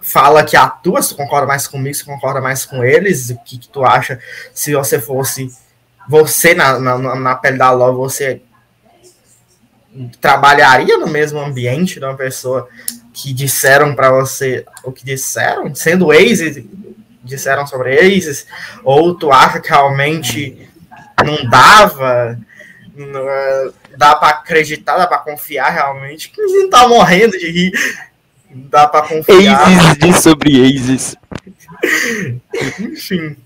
fala 0.00 0.44
que 0.44 0.56
atua, 0.56 1.02
se 1.02 1.08
tu 1.08 1.16
concorda 1.16 1.48
mais 1.48 1.66
comigo, 1.66 1.92
se 1.92 2.04
tu 2.04 2.06
concorda 2.06 2.40
mais 2.40 2.64
com 2.64 2.84
eles. 2.84 3.30
O 3.30 3.38
que, 3.44 3.58
que 3.58 3.68
tu 3.68 3.84
acha 3.84 4.20
se 4.54 4.72
você 4.72 5.00
fosse 5.00 5.52
você 6.08 6.54
na, 6.54 6.78
na, 6.78 7.16
na 7.16 7.34
pele 7.34 7.58
da 7.58 7.72
Love, 7.72 7.98
você 7.98 8.40
trabalharia 10.20 10.96
no 10.96 11.08
mesmo 11.08 11.40
ambiente 11.40 11.98
de 11.98 12.04
uma 12.04 12.16
pessoa 12.16 12.68
que 13.12 13.32
disseram 13.32 13.96
pra 13.96 14.12
você 14.12 14.64
o 14.84 14.92
que 14.92 15.04
disseram, 15.04 15.74
sendo 15.74 16.12
ex, 16.12 16.62
disseram 17.24 17.66
sobre 17.66 17.96
exes, 17.96 18.46
ou 18.84 19.12
tu 19.14 19.32
acha 19.32 19.58
que 19.58 19.70
realmente 19.70 20.70
não 21.24 21.48
dava, 21.50 22.38
dá 23.96 24.16
pra 24.16 24.28
acreditar, 24.28 24.96
dá 24.96 25.06
pra 25.06 25.18
confiar 25.18 25.70
realmente, 25.70 26.30
que 26.30 26.40
não 26.40 26.70
tá 26.70 26.88
morrendo 26.88 27.38
de 27.38 27.50
rir, 27.50 27.72
dá 28.50 28.86
pra 28.86 29.02
confiar, 29.02 29.62
Aces 29.62 29.98
diz 29.98 30.16
sobre 30.22 30.64
Aces. 30.64 31.16
enfim. 32.80 33.36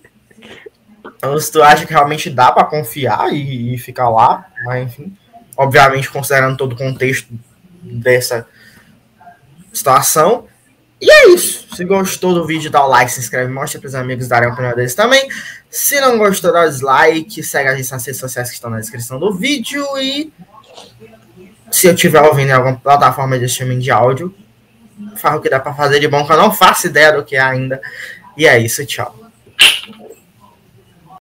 Então, 1.16 1.38
se 1.38 1.52
tu 1.52 1.62
acha 1.62 1.84
que 1.84 1.92
realmente 1.92 2.30
dá 2.30 2.50
pra 2.50 2.64
confiar 2.64 3.32
e, 3.32 3.74
e 3.74 3.78
ficar 3.78 4.08
lá, 4.08 4.46
mas 4.64 4.84
enfim, 4.84 5.16
obviamente 5.56 6.10
considerando 6.10 6.56
todo 6.56 6.72
o 6.72 6.76
contexto 6.76 7.28
dessa 7.82 8.46
situação. 9.72 10.46
E 11.00 11.10
é 11.10 11.28
isso. 11.30 11.66
Se 11.74 11.84
gostou 11.84 12.34
do 12.34 12.46
vídeo, 12.46 12.70
dá 12.70 12.84
o 12.84 12.88
like, 12.88 13.10
se 13.10 13.20
inscreve, 13.20 13.50
mostra 13.50 13.80
pros 13.80 13.94
amigos 13.94 14.28
darem 14.28 14.48
a 14.48 14.52
opinião 14.52 14.74
deles 14.74 14.94
também. 14.94 15.28
Se 15.70 16.00
não 16.00 16.18
gostou, 16.18 16.52
dá 16.52 16.66
dislike, 16.66 17.42
segue 17.44 17.68
a 17.68 17.76
gente 17.76 17.90
nas 17.90 18.04
redes 18.04 18.20
sociais 18.20 18.48
que 18.48 18.56
estão 18.56 18.68
na 18.68 18.80
descrição 18.80 19.20
do 19.20 19.32
vídeo 19.32 19.86
e 19.98 20.32
se 21.70 21.86
eu 21.86 21.94
estiver 21.94 22.20
ouvindo 22.22 22.48
em 22.48 22.52
alguma 22.52 22.76
plataforma 22.76 23.38
de 23.38 23.44
streaming 23.44 23.78
de 23.78 23.90
áudio, 23.92 24.34
faz 25.16 25.36
o 25.36 25.40
que 25.40 25.48
dá 25.48 25.60
pra 25.60 25.72
fazer 25.72 26.00
de 26.00 26.08
bom, 26.08 26.26
que 26.26 26.32
eu 26.32 26.36
não 26.36 26.52
faço 26.52 26.88
ideia 26.88 27.12
do 27.12 27.24
que 27.24 27.36
é 27.36 27.40
ainda. 27.40 27.80
E 28.36 28.46
é 28.46 28.58
isso, 28.58 28.84
tchau. 28.84 29.14